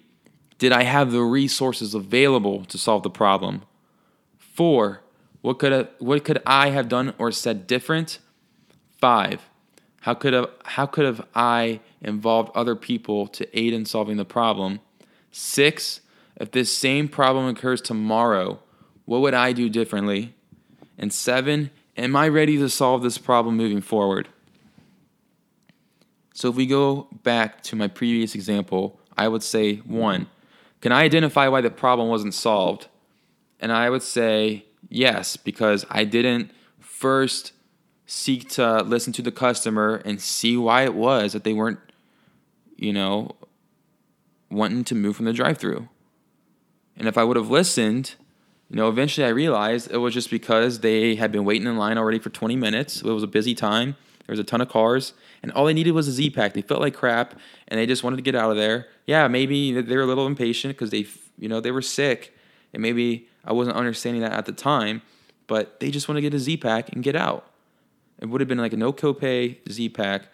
did 0.58 0.72
I 0.72 0.84
have 0.84 1.12
the 1.12 1.22
resources 1.22 1.94
available 1.94 2.64
to 2.66 2.78
solve 2.78 3.04
the 3.04 3.10
problem? 3.10 3.64
Four, 4.38 5.02
what 5.42 5.60
could 5.60 5.74
I, 5.74 5.88
what 6.00 6.24
could 6.24 6.42
I 6.46 6.70
have 6.70 6.88
done 6.88 7.14
or 7.18 7.32
said 7.32 7.68
different? 7.68 8.20
Five, 8.98 9.50
how 10.02 10.14
could 10.14 10.34
have, 10.34 10.50
how 10.64 10.86
could 10.86 11.06
have 11.06 11.26
I 11.36 11.82
involved 12.02 12.52
other 12.56 12.76
people 12.76 13.28
to 13.28 13.58
aid 13.58 13.74
in 13.74 13.86
solving 13.86 14.18
the 14.18 14.26
problem? 14.26 14.80
Six, 15.32 16.00
if 16.38 16.52
this 16.52 16.72
same 16.72 17.10
problem 17.10 17.48
occurs 17.48 17.82
tomorrow, 17.82 18.60
what 19.04 19.20
would 19.20 19.34
I 19.34 19.52
do 19.52 19.70
differently? 19.70 20.34
And 20.98 21.12
seven, 21.14 21.72
am 21.98 22.16
I 22.16 22.30
ready 22.30 22.58
to 22.58 22.70
solve 22.70 23.04
this 23.04 23.18
problem 23.18 23.58
moving 23.58 23.82
forward? 23.82 24.30
So 26.40 26.48
if 26.48 26.56
we 26.56 26.68
go 26.68 27.10
back 27.24 27.62
to 27.64 27.76
my 27.76 27.90
previous 27.90 28.34
example, 28.34 28.98
I 29.18 29.28
would 29.28 29.44
say 29.44 29.76
one, 29.80 30.28
can 30.80 30.94
I 30.94 31.04
identify 31.04 31.50
why 31.50 31.60
the 31.60 31.70
problem 31.70 32.08
wasn't 32.08 32.34
solved? 32.34 32.88
And 33.60 33.74
I 33.74 33.90
would 33.90 34.04
say 34.04 34.64
yes, 34.88 35.36
because 35.36 35.86
I 35.90 36.06
didn't 36.06 36.52
first 36.80 37.52
seek 38.06 38.48
to 38.52 38.84
listen 38.84 39.12
to 39.14 39.22
the 39.22 39.34
customer 39.34 40.02
and 40.06 40.22
see 40.22 40.56
why 40.56 40.84
it 40.84 40.96
was 40.96 41.34
that 41.34 41.44
they 41.44 41.52
weren't, 41.52 41.80
you 42.78 42.94
know, 42.94 43.36
wanting 44.50 44.86
to 44.86 44.96
move 44.96 45.18
from 45.18 45.26
the 45.26 45.34
drive 45.34 45.58
through. 45.58 45.90
And 46.96 47.10
if 47.10 47.18
I 47.18 47.26
would 47.26 47.36
have 47.36 47.50
listened, 47.50 48.16
you 48.70 48.78
know, 48.78 48.88
eventually 48.88 49.28
I 49.28 49.32
realized 49.32 49.92
it 49.92 49.98
was 49.98 50.14
just 50.14 50.32
because 50.32 50.80
they 50.80 51.16
had 51.16 51.34
been 51.34 51.44
waiting 51.44 51.68
in 51.68 51.76
line 51.76 51.98
already 51.98 52.20
for 52.20 52.30
20 52.30 52.56
minutes. 52.56 53.02
It 53.02 53.12
was 53.12 53.24
a 53.24 53.28
busy 53.28 53.54
time. 53.54 53.98
There 54.30 54.34
was 54.34 54.40
a 54.40 54.44
ton 54.44 54.62
of 54.62 54.70
cars, 54.70 55.14
and 55.42 55.52
all 55.54 55.66
they 55.66 55.74
needed 55.74 55.94
was 55.94 56.08
a 56.08 56.12
Z 56.12 56.30
pack. 56.30 56.54
They 56.54 56.62
felt 56.62 56.82
like 56.82 56.94
crap, 56.94 57.34
and 57.68 57.80
they 57.80 57.88
just 57.88 58.04
wanted 58.04 58.18
to 58.18 58.22
get 58.22 58.36
out 58.36 58.52
of 58.52 58.58
there. 58.58 58.86
Yeah, 59.08 59.28
maybe 59.28 59.72
they 59.82 59.96
were 59.96 60.04
a 60.04 60.06
little 60.06 60.28
impatient 60.28 60.76
because 60.76 60.92
they, 60.92 61.08
you 61.40 61.50
know, 61.50 61.60
they 61.60 61.72
were 61.72 61.82
sick, 61.82 62.38
and 62.72 62.80
maybe 62.80 63.28
I 63.44 63.54
wasn't 63.54 63.76
understanding 63.76 64.22
that 64.22 64.34
at 64.34 64.46
the 64.46 64.52
time, 64.52 65.02
but 65.48 65.80
they 65.80 65.90
just 65.90 66.08
want 66.08 66.18
to 66.18 66.22
get 66.22 66.36
a 66.36 66.38
Z 66.38 66.58
pack 66.58 66.94
and 66.94 67.04
get 67.04 67.16
out. 67.16 67.52
it 68.20 68.28
would 68.28 68.40
have 68.40 68.48
been 68.48 68.60
like 68.60 68.72
a 68.72 68.78
no 68.78 68.94
copay 68.94 69.58
Z 69.68 69.90
pack. 69.90 70.28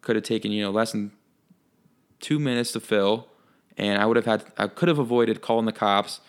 Could 0.00 0.16
have 0.16 0.24
taken 0.24 0.50
you 0.50 0.62
know 0.62 0.70
less 0.70 0.92
than 0.92 1.12
two 2.20 2.38
minutes 2.38 2.72
to 2.72 2.80
fill, 2.80 3.28
and 3.76 4.00
I 4.00 4.06
would 4.06 4.16
have 4.16 4.24
had 4.24 4.44
I 4.56 4.66
could 4.66 4.88
have 4.88 4.98
avoided 4.98 5.42
calling 5.42 5.66
the 5.66 5.72
cops, 5.72 6.22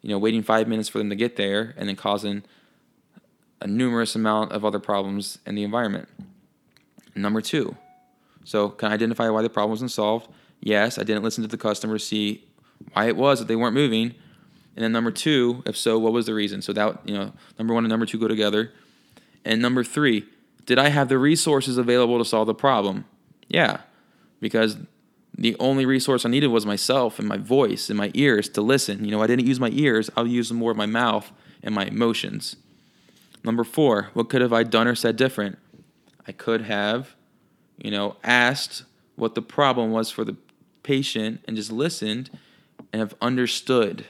you 0.00 0.08
know, 0.08 0.18
waiting 0.18 0.42
five 0.42 0.66
minutes 0.66 0.88
for 0.88 0.96
them 0.96 1.10
to 1.10 1.14
get 1.14 1.36
there, 1.36 1.74
and 1.76 1.90
then 1.90 1.96
causing 1.96 2.42
a 3.60 3.66
numerous 3.66 4.14
amount 4.14 4.52
of 4.52 4.64
other 4.64 4.80
problems 4.80 5.40
in 5.44 5.56
the 5.56 5.62
environment. 5.62 6.08
Number 7.14 7.40
two, 7.40 7.76
so 8.44 8.68
can 8.68 8.90
I 8.90 8.94
identify 8.94 9.28
why 9.30 9.42
the 9.42 9.50
problem 9.50 9.70
wasn't 9.70 9.90
solved? 9.90 10.28
Yes, 10.60 10.98
I 10.98 11.02
didn't 11.02 11.22
listen 11.22 11.42
to 11.42 11.48
the 11.48 11.56
customer 11.56 11.98
to 11.98 12.04
see 12.04 12.44
why 12.92 13.06
it 13.06 13.16
was 13.16 13.38
that 13.38 13.48
they 13.48 13.56
weren't 13.56 13.74
moving. 13.74 14.14
And 14.76 14.82
then 14.82 14.92
number 14.92 15.10
two, 15.10 15.62
if 15.66 15.76
so, 15.76 15.98
what 15.98 16.12
was 16.12 16.26
the 16.26 16.34
reason? 16.34 16.60
So 16.62 16.72
that 16.72 17.00
you 17.04 17.14
know, 17.14 17.32
number 17.58 17.74
one 17.74 17.84
and 17.84 17.90
number 17.90 18.06
two 18.06 18.18
go 18.18 18.28
together. 18.28 18.72
And 19.44 19.62
number 19.62 19.84
three, 19.84 20.24
did 20.66 20.78
I 20.78 20.88
have 20.88 21.08
the 21.08 21.18
resources 21.18 21.78
available 21.78 22.18
to 22.18 22.24
solve 22.24 22.46
the 22.46 22.54
problem? 22.54 23.04
Yeah, 23.48 23.80
because 24.40 24.78
the 25.36 25.56
only 25.58 25.84
resource 25.84 26.24
I 26.24 26.30
needed 26.30 26.48
was 26.48 26.64
myself 26.64 27.18
and 27.18 27.28
my 27.28 27.36
voice 27.36 27.90
and 27.90 27.98
my 27.98 28.10
ears 28.14 28.48
to 28.50 28.62
listen. 28.62 29.04
You 29.04 29.10
know, 29.10 29.22
I 29.22 29.26
didn't 29.26 29.46
use 29.46 29.60
my 29.60 29.70
ears, 29.70 30.10
I'll 30.16 30.26
use 30.26 30.52
more 30.52 30.70
of 30.70 30.76
my 30.76 30.86
mouth 30.86 31.30
and 31.62 31.74
my 31.74 31.86
emotions. 31.86 32.56
Number 33.44 33.64
four, 33.64 34.10
what 34.14 34.30
could 34.30 34.40
have 34.40 34.52
I 34.52 34.62
done 34.62 34.88
or 34.88 34.94
said 34.94 35.16
different? 35.16 35.58
I 36.26 36.32
could 36.32 36.62
have, 36.62 37.14
you 37.76 37.90
know, 37.90 38.16
asked 38.22 38.84
what 39.16 39.34
the 39.34 39.42
problem 39.42 39.90
was 39.90 40.10
for 40.10 40.24
the 40.24 40.36
patient 40.82 41.40
and 41.46 41.56
just 41.56 41.70
listened 41.72 42.30
and 42.92 43.00
have 43.00 43.14
understood 43.20 44.06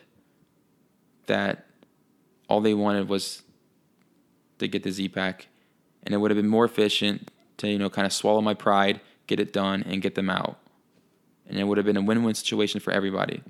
that 1.27 1.67
all 2.49 2.61
they 2.61 2.75
wanted 2.75 3.09
was 3.09 3.43
to 4.59 4.69
get 4.69 4.83
the 4.83 4.91
Z 4.91 5.09
pack. 5.09 5.49
And 6.03 6.15
it 6.15 6.19
would 6.19 6.31
have 6.31 6.37
been 6.37 6.49
more 6.49 6.65
efficient 6.65 7.31
to, 7.59 7.69
you 7.69 7.79
know, 7.79 7.91
kind 7.91 8.07
of 8.07 8.13
swallow 8.13 8.41
my 8.41 8.55
pride, 8.55 9.01
get 9.27 9.41
it 9.41 9.53
done, 9.53 9.83
and 9.87 10.03
get 10.03 10.15
them 10.15 10.29
out. 10.29 10.59
And 11.49 11.59
it 11.59 11.65
would 11.65 11.79
have 11.79 11.87
been 11.87 11.97
a 11.97 12.03
win 12.03 12.23
win 12.23 12.35
situation 12.35 12.81
for 12.81 12.93
everybody. 12.93 13.43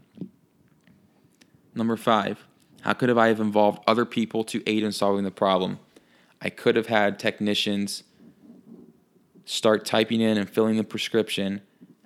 Number 1.74 1.96
five, 1.96 2.44
how 2.82 2.92
could 2.92 3.08
have 3.08 3.18
I 3.18 3.28
have 3.28 3.40
involved 3.40 3.82
other 3.86 4.04
people 4.04 4.44
to 4.44 4.62
aid 4.68 4.82
in 4.82 4.92
solving 4.92 5.24
the 5.24 5.30
problem? 5.30 5.78
I 6.40 6.50
could 6.50 6.76
have 6.76 6.86
had 6.86 7.18
technicians 7.18 8.04
start 9.44 9.84
typing 9.84 10.20
in 10.20 10.38
and 10.38 10.48
filling 10.48 10.76
the 10.76 10.84
prescription 10.84 11.60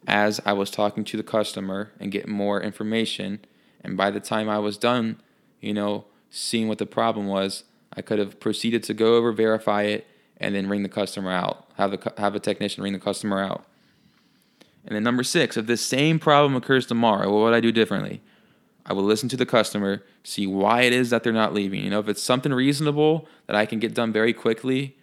as 0.07 0.41
I 0.45 0.53
was 0.55 0.71
talking 0.71 1.05
to 1.05 1.17
the 1.17 1.23
customer 1.23 1.93
and 2.01 2.11
getting 2.11 2.33
more 2.33 2.61
information. 2.61 3.41
And 3.83 3.97
by 3.97 4.11
the 4.11 4.21
time 4.21 4.49
I 4.49 4.59
was 4.59 4.77
done, 4.77 5.21
you 5.61 5.75
know, 5.75 6.07
seeing 6.31 6.69
what 6.69 6.79
the 6.79 6.87
problem 6.87 7.27
was, 7.27 7.65
I 7.93 8.03
could 8.03 8.19
have 8.19 8.41
proceeded 8.41 8.83
to 8.85 8.95
go 8.95 9.17
over, 9.17 9.33
verify 9.33 9.83
it, 9.83 10.07
and 10.39 10.55
then 10.55 10.69
ring 10.69 10.83
the 10.83 10.89
customer 10.89 11.31
out. 11.31 11.69
Have 11.77 11.91
the 11.91 12.13
have 12.17 12.35
a 12.35 12.41
technician 12.41 12.83
ring 12.83 12.93
the 12.93 12.99
customer 12.99 13.41
out. 13.41 13.65
And 14.87 14.95
then 14.95 15.03
number 15.03 15.23
six, 15.23 15.57
if 15.57 15.67
this 15.67 15.85
same 15.85 16.19
problem 16.19 16.57
occurs 16.57 16.87
tomorrow, 16.87 17.33
what 17.33 17.41
would 17.41 17.55
I 17.55 17.61
do 17.61 17.73
differently? 17.73 18.23
I 18.87 18.95
will 18.95 19.03
listen 19.03 19.29
to 19.31 19.37
the 19.37 19.45
customer, 19.45 20.03
see 20.23 20.47
why 20.47 20.83
it 20.83 20.95
is 20.95 21.11
that 21.11 21.23
they're 21.23 21.33
not 21.33 21.53
leaving. 21.53 21.85
You 21.85 21.91
know, 21.91 22.01
if 22.01 22.09
it's 22.09 22.23
something 22.23 22.55
reasonable 22.55 23.29
that 23.47 23.55
I 23.55 23.67
can 23.67 23.81
get 23.81 23.93
done 23.93 24.13
very 24.13 24.33
quickly, 24.33 24.97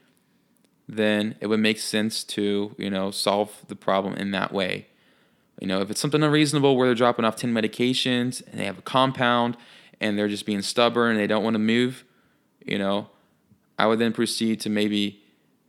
then 0.88 1.36
it 1.40 1.48
would 1.48 1.60
make 1.60 1.80
sense 1.80 2.24
to, 2.24 2.76
you 2.78 2.90
know, 2.90 3.12
solve 3.12 3.66
the 3.68 3.76
problem 3.76 4.14
in 4.16 4.32
that 4.32 4.52
way. 4.52 4.88
You 5.60 5.68
know, 5.68 5.82
if 5.82 5.90
it's 5.90 6.00
something 6.00 6.22
unreasonable 6.22 6.76
where 6.76 6.88
they're 6.88 6.96
dropping 6.96 7.26
off 7.26 7.38
10 7.38 7.54
medications 7.54 8.46
and 8.48 8.60
they 8.60 8.66
have 8.66 8.78
a 8.78 8.84
compound 8.84 9.58
and 10.00 10.18
they're 10.18 10.28
just 10.28 10.46
being 10.46 10.62
stubborn 10.62 11.12
and 11.12 11.20
they 11.20 11.28
don't 11.28 11.44
want 11.44 11.56
to 11.56 11.60
move, 11.60 12.04
you 12.64 12.78
know, 12.78 13.08
I 13.80 13.88
would 13.88 14.00
then 14.00 14.14
proceed 14.14 14.60
to 14.62 14.70
maybe, 14.70 15.24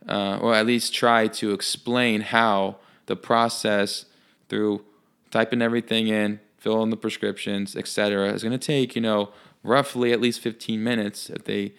uh, 0.07 0.37
or 0.41 0.53
at 0.53 0.65
least 0.65 0.93
try 0.93 1.27
to 1.27 1.51
explain 1.51 2.21
how 2.21 2.77
the 3.05 3.15
process 3.15 4.05
through 4.49 4.83
typing 5.31 5.61
everything 5.61 6.07
in, 6.07 6.39
filling 6.57 6.89
the 6.89 6.97
prescriptions, 6.97 7.75
etc., 7.75 8.31
is 8.31 8.43
going 8.43 8.57
to 8.57 8.57
take, 8.57 8.95
you 8.95 9.01
know, 9.01 9.29
roughly 9.63 10.13
at 10.13 10.21
least 10.21 10.41
15 10.41 10.83
minutes 10.83 11.29
if 11.29 11.43
they 11.45 11.73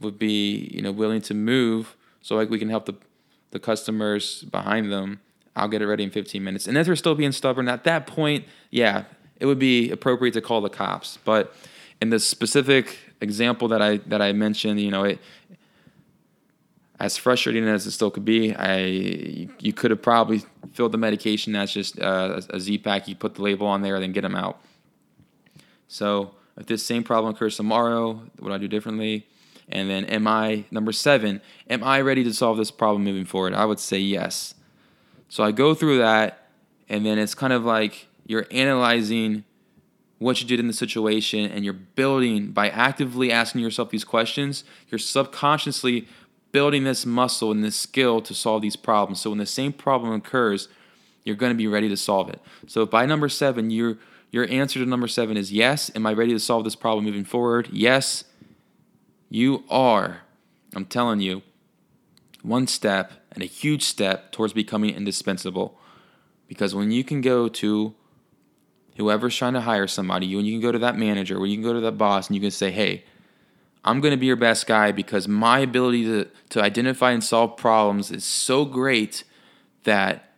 would 0.00 0.18
be, 0.18 0.70
you 0.72 0.82
know, 0.82 0.92
willing 0.92 1.20
to 1.22 1.34
move 1.34 1.96
so 2.22 2.36
like 2.36 2.50
we 2.50 2.58
can 2.58 2.68
help 2.68 2.86
the 2.86 2.94
the 3.50 3.58
customers 3.58 4.42
behind 4.44 4.92
them. 4.92 5.20
I'll 5.56 5.68
get 5.68 5.82
it 5.82 5.86
ready 5.86 6.04
in 6.04 6.10
15 6.10 6.44
minutes. 6.44 6.66
And 6.66 6.76
if 6.76 6.86
they're 6.86 6.96
still 6.96 7.14
being 7.14 7.32
stubborn 7.32 7.68
at 7.68 7.84
that 7.84 8.06
point, 8.06 8.44
yeah, 8.70 9.04
it 9.40 9.46
would 9.46 9.58
be 9.58 9.90
appropriate 9.90 10.32
to 10.32 10.40
call 10.40 10.60
the 10.60 10.68
cops. 10.68 11.18
But 11.24 11.54
in 12.00 12.10
the 12.10 12.20
specific 12.20 12.98
example 13.20 13.68
that 13.68 13.82
I 13.82 13.96
that 14.06 14.22
I 14.22 14.32
mentioned, 14.32 14.80
you 14.80 14.90
know, 14.90 15.04
it 15.04 15.18
as 17.00 17.16
frustrating 17.16 17.64
as 17.68 17.86
it 17.86 17.92
still 17.92 18.10
could 18.10 18.24
be, 18.24 18.54
I 18.54 19.48
you, 19.60 19.72
could 19.72 19.92
have 19.92 20.02
probably 20.02 20.42
filled 20.72 20.92
the 20.92 20.98
medication. 20.98 21.52
That's 21.52 21.72
just 21.72 22.00
uh, 22.00 22.40
a 22.50 22.58
Z 22.58 22.78
pack. 22.78 23.06
You 23.06 23.14
put 23.14 23.36
the 23.36 23.42
label 23.42 23.68
on 23.68 23.82
there, 23.82 24.00
then 24.00 24.12
get 24.12 24.22
them 24.22 24.34
out. 24.34 24.60
So 25.86 26.34
if 26.56 26.66
this 26.66 26.84
same 26.84 27.04
problem 27.04 27.34
occurs 27.34 27.56
tomorrow, 27.56 28.14
what 28.38 28.48
do 28.48 28.54
I 28.54 28.58
do 28.58 28.68
differently? 28.68 29.28
And 29.70 29.90
then, 29.90 30.04
am 30.06 30.26
I 30.26 30.64
number 30.70 30.92
seven? 30.92 31.40
Am 31.68 31.84
I 31.84 32.00
ready 32.00 32.24
to 32.24 32.32
solve 32.32 32.56
this 32.56 32.70
problem 32.70 33.04
moving 33.04 33.24
forward? 33.24 33.52
I 33.52 33.64
would 33.66 33.78
say 33.78 33.98
yes. 33.98 34.54
So 35.28 35.44
I 35.44 35.52
go 35.52 35.74
through 35.74 35.98
that, 35.98 36.48
and 36.88 37.04
then 37.04 37.18
it's 37.18 37.34
kind 37.34 37.52
of 37.52 37.64
like 37.64 38.08
you're 38.26 38.46
analyzing 38.50 39.44
what 40.18 40.40
you 40.40 40.48
did 40.48 40.58
in 40.58 40.66
the 40.66 40.72
situation, 40.72 41.50
and 41.50 41.64
you're 41.64 41.74
building 41.74 42.50
by 42.50 42.70
actively 42.70 43.30
asking 43.30 43.60
yourself 43.60 43.90
these 43.90 44.04
questions. 44.04 44.64
You're 44.88 44.98
subconsciously 44.98 46.08
building 46.50 46.84
this 46.84 47.04
muscle 47.04 47.50
and 47.50 47.62
this 47.62 47.76
skill 47.76 48.20
to 48.22 48.34
solve 48.34 48.62
these 48.62 48.76
problems. 48.76 49.20
So 49.20 49.30
when 49.30 49.38
the 49.38 49.46
same 49.46 49.72
problem 49.72 50.12
occurs, 50.12 50.68
you're 51.24 51.36
going 51.36 51.52
to 51.52 51.56
be 51.56 51.66
ready 51.66 51.88
to 51.88 51.96
solve 51.96 52.30
it. 52.30 52.40
So 52.66 52.86
by 52.86 53.06
number 53.06 53.28
seven, 53.28 53.70
your 53.70 53.98
your 54.30 54.46
answer 54.48 54.78
to 54.78 54.86
number 54.86 55.08
seven 55.08 55.36
is 55.36 55.52
yes. 55.52 55.90
Am 55.94 56.06
I 56.06 56.12
ready 56.12 56.32
to 56.32 56.38
solve 56.38 56.64
this 56.64 56.76
problem 56.76 57.04
moving 57.04 57.24
forward? 57.24 57.68
Yes. 57.72 58.24
You 59.28 59.64
are, 59.68 60.22
I'm 60.74 60.86
telling 60.86 61.20
you, 61.20 61.42
one 62.42 62.66
step 62.66 63.12
and 63.32 63.42
a 63.42 63.46
huge 63.46 63.82
step 63.82 64.32
towards 64.32 64.52
becoming 64.52 64.94
indispensable. 64.94 65.78
Because 66.46 66.74
when 66.74 66.90
you 66.90 67.04
can 67.04 67.20
go 67.20 67.48
to 67.48 67.94
whoever's 68.96 69.36
trying 69.36 69.52
to 69.52 69.60
hire 69.60 69.86
somebody, 69.86 70.26
you 70.26 70.40
can 70.40 70.60
go 70.60 70.72
to 70.72 70.78
that 70.78 70.96
manager, 70.96 71.38
when 71.38 71.50
you 71.50 71.56
can 71.56 71.64
go 71.64 71.74
to 71.74 71.80
that 71.80 71.98
boss 71.98 72.28
and 72.28 72.36
you 72.36 72.40
can 72.40 72.50
say, 72.50 72.70
hey, 72.70 73.04
I'm 73.84 74.00
going 74.00 74.12
to 74.12 74.18
be 74.18 74.26
your 74.26 74.36
best 74.36 74.66
guy 74.66 74.92
because 74.92 75.28
my 75.28 75.60
ability 75.60 76.04
to, 76.04 76.28
to 76.50 76.62
identify 76.62 77.12
and 77.12 77.22
solve 77.22 77.56
problems 77.56 78.10
is 78.10 78.24
so 78.24 78.64
great 78.64 79.24
that 79.84 80.32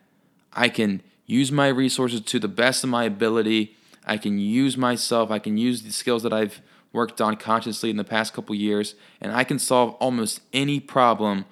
I 0.53 0.68
can 0.68 1.03
use 1.26 1.50
my 1.50 1.68
resources 1.68 2.20
to 2.20 2.38
the 2.38 2.48
best 2.48 2.85
of 2.85 2.90
my 2.90 3.05
ability. 3.05 3.76
I 4.05 4.18
can 4.18 4.38
use 4.38 4.76
myself. 4.76 5.31
I 5.31 5.38
can 5.38 5.57
use 5.57 5.83
the 5.83 5.92
skills 5.92 6.22
that 6.22 6.33
I've 6.33 6.61
worked 6.92 7.20
on 7.20 7.37
consciously 7.37 7.90
in 7.90 7.96
the 7.96 8.05
past 8.05 8.33
couple 8.33 8.55
years, 8.55 8.94
and 9.20 9.33
I 9.33 9.44
can 9.44 9.59
solve 9.59 9.94
almost 9.94 10.40
any 10.53 10.81
problem 10.81 11.44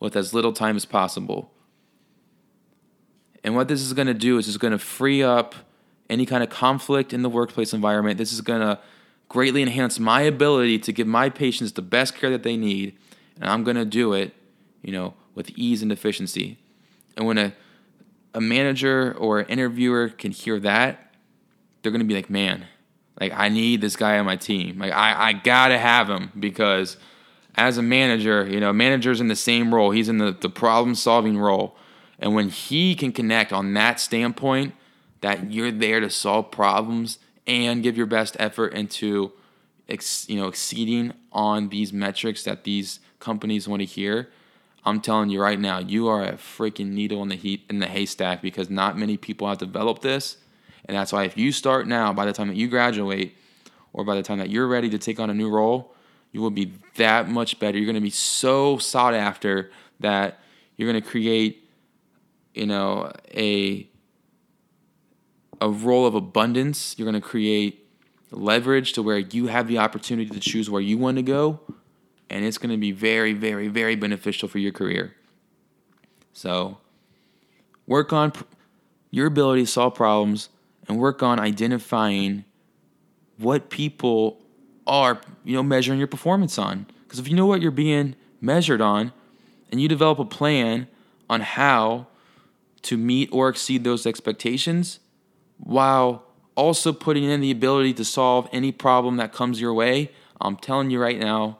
with 0.00 0.16
as 0.16 0.32
little 0.32 0.52
time 0.52 0.76
as 0.76 0.84
possible. 0.84 1.52
And 3.44 3.54
what 3.54 3.68
this 3.68 3.80
is 3.80 3.92
going 3.92 4.06
to 4.08 4.14
do 4.14 4.38
is 4.38 4.48
it's 4.48 4.56
going 4.56 4.72
to 4.72 4.78
free 4.78 5.22
up 5.22 5.54
any 6.08 6.26
kind 6.26 6.42
of 6.42 6.50
conflict 6.50 7.12
in 7.12 7.22
the 7.22 7.28
workplace 7.28 7.72
environment. 7.72 8.18
This 8.18 8.32
is 8.32 8.40
going 8.40 8.60
to 8.60 8.78
greatly 9.28 9.62
enhance 9.62 9.98
my 9.98 10.22
ability 10.22 10.78
to 10.80 10.92
give 10.92 11.06
my 11.06 11.28
patients 11.28 11.72
the 11.72 11.82
best 11.82 12.14
care 12.14 12.30
that 12.30 12.42
they 12.42 12.56
need, 12.56 12.96
and 13.40 13.50
I'm 13.50 13.64
going 13.64 13.76
to 13.76 13.84
do 13.84 14.12
it, 14.12 14.34
you 14.82 14.92
know, 14.92 15.14
with 15.34 15.50
ease 15.50 15.82
and 15.82 15.92
efficiency. 15.92 16.58
And 17.16 17.26
when 17.26 17.38
a 17.38 17.52
a 18.36 18.40
manager 18.40 19.16
or 19.18 19.40
an 19.40 19.48
interviewer 19.48 20.10
can 20.10 20.30
hear 20.30 20.60
that, 20.60 21.14
they're 21.80 21.90
going 21.90 22.00
to 22.00 22.06
be 22.06 22.14
like, 22.14 22.28
"Man, 22.28 22.66
like 23.20 23.32
I 23.34 23.48
need 23.48 23.80
this 23.80 23.96
guy 23.96 24.18
on 24.18 24.26
my 24.26 24.36
team. 24.36 24.78
Like 24.78 24.92
I, 24.92 25.28
I 25.28 25.32
gotta 25.32 25.78
have 25.78 26.08
him 26.08 26.32
because 26.38 26.96
as 27.54 27.78
a 27.78 27.82
manager, 27.82 28.46
you 28.46 28.60
know, 28.60 28.72
manager's 28.72 29.20
in 29.20 29.28
the 29.28 29.36
same 29.36 29.74
role. 29.74 29.90
He's 29.90 30.08
in 30.08 30.18
the, 30.18 30.32
the 30.32 30.50
problem 30.50 30.94
solving 30.94 31.38
role. 31.38 31.76
And 32.18 32.34
when 32.34 32.48
he 32.48 32.94
can 32.94 33.12
connect 33.12 33.52
on 33.52 33.74
that 33.74 34.00
standpoint, 34.00 34.74
that 35.20 35.50
you're 35.50 35.72
there 35.72 36.00
to 36.00 36.10
solve 36.10 36.50
problems 36.50 37.18
and 37.46 37.82
give 37.82 37.96
your 37.96 38.06
best 38.06 38.36
effort 38.38 38.74
into 38.74 39.32
ex, 39.88 40.28
you 40.28 40.36
know 40.36 40.48
exceeding 40.48 41.12
on 41.32 41.68
these 41.68 41.92
metrics 41.92 42.42
that 42.44 42.64
these 42.64 43.00
companies 43.18 43.66
want 43.66 43.80
to 43.80 43.86
hear, 43.86 44.28
I'm 44.84 45.00
telling 45.00 45.30
you 45.30 45.40
right 45.40 45.58
now, 45.58 45.78
you 45.78 46.06
are 46.08 46.22
a 46.22 46.32
freaking 46.34 46.90
needle 46.90 47.22
in 47.22 47.28
the 47.28 47.36
heat 47.36 47.64
in 47.70 47.78
the 47.78 47.86
haystack 47.86 48.42
because 48.42 48.68
not 48.68 48.98
many 48.98 49.16
people 49.16 49.48
have 49.48 49.58
developed 49.58 50.02
this 50.02 50.36
and 50.86 50.96
that's 50.96 51.12
why 51.12 51.24
if 51.24 51.36
you 51.36 51.52
start 51.52 51.86
now, 51.86 52.12
by 52.12 52.24
the 52.24 52.32
time 52.32 52.48
that 52.48 52.56
you 52.56 52.68
graduate, 52.68 53.36
or 53.92 54.04
by 54.04 54.14
the 54.14 54.22
time 54.22 54.38
that 54.38 54.50
you're 54.50 54.68
ready 54.68 54.88
to 54.90 54.98
take 54.98 55.18
on 55.18 55.30
a 55.30 55.34
new 55.34 55.50
role, 55.50 55.94
you 56.32 56.40
will 56.40 56.50
be 56.50 56.72
that 56.96 57.28
much 57.28 57.58
better. 57.58 57.76
You're 57.76 57.86
going 57.86 57.94
to 57.94 58.00
be 58.00 58.10
so 58.10 58.78
sought 58.78 59.14
after 59.14 59.70
that 60.00 60.38
you're 60.76 60.90
going 60.90 61.02
to 61.02 61.08
create, 61.08 61.68
you 62.54 62.66
know, 62.66 63.12
a 63.34 63.88
a 65.60 65.70
role 65.70 66.06
of 66.06 66.14
abundance. 66.14 66.94
You're 66.98 67.10
going 67.10 67.20
to 67.20 67.26
create 67.26 67.88
leverage 68.30 68.92
to 68.92 69.02
where 69.02 69.18
you 69.18 69.46
have 69.46 69.68
the 69.68 69.78
opportunity 69.78 70.28
to 70.28 70.40
choose 70.40 70.68
where 70.68 70.82
you 70.82 70.98
want 70.98 71.16
to 71.16 71.22
go, 71.22 71.60
and 72.28 72.44
it's 72.44 72.58
going 72.58 72.70
to 72.70 72.76
be 72.76 72.92
very, 72.92 73.32
very, 73.32 73.68
very 73.68 73.96
beneficial 73.96 74.48
for 74.48 74.58
your 74.58 74.72
career. 74.72 75.14
So 76.34 76.76
work 77.86 78.12
on 78.12 78.32
your 79.10 79.26
ability 79.26 79.62
to 79.62 79.70
solve 79.70 79.94
problems 79.94 80.50
and 80.88 80.98
work 80.98 81.22
on 81.22 81.38
identifying 81.40 82.44
what 83.38 83.70
people 83.70 84.42
are, 84.86 85.20
you 85.44 85.54
know, 85.54 85.62
measuring 85.62 85.98
your 85.98 86.08
performance 86.08 86.58
on. 86.58 86.86
Because 87.04 87.18
if 87.18 87.28
you 87.28 87.36
know 87.36 87.46
what 87.46 87.60
you're 87.60 87.70
being 87.70 88.14
measured 88.40 88.80
on 88.80 89.12
and 89.70 89.80
you 89.80 89.88
develop 89.88 90.18
a 90.18 90.24
plan 90.24 90.88
on 91.28 91.40
how 91.40 92.06
to 92.82 92.96
meet 92.96 93.28
or 93.32 93.48
exceed 93.48 93.84
those 93.84 94.06
expectations 94.06 95.00
while 95.58 96.24
also 96.54 96.92
putting 96.92 97.24
in 97.24 97.40
the 97.40 97.50
ability 97.50 97.92
to 97.94 98.04
solve 98.04 98.48
any 98.52 98.72
problem 98.72 99.16
that 99.16 99.32
comes 99.32 99.60
your 99.60 99.74
way, 99.74 100.10
I'm 100.40 100.56
telling 100.56 100.90
you 100.90 101.00
right 101.00 101.18
now, 101.18 101.58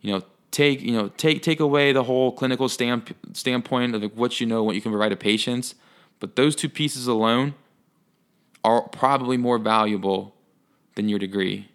you 0.00 0.12
know, 0.12 0.22
take 0.50 0.82
you 0.82 0.92
know 0.92 1.08
take 1.16 1.42
take 1.42 1.58
away 1.58 1.92
the 1.92 2.04
whole 2.04 2.30
clinical 2.30 2.68
stand, 2.68 3.14
standpoint 3.32 3.94
of 3.94 4.16
what 4.16 4.40
you 4.40 4.46
know, 4.46 4.62
what 4.62 4.74
you 4.74 4.80
can 4.80 4.92
provide 4.92 5.08
to 5.08 5.16
patients, 5.16 5.74
but 6.20 6.36
those 6.36 6.54
two 6.54 6.68
pieces 6.68 7.06
alone 7.06 7.54
are 8.64 8.88
probably 8.88 9.36
more 9.36 9.58
valuable 9.58 10.34
than 10.96 11.08
your 11.08 11.18
degree 11.18 11.68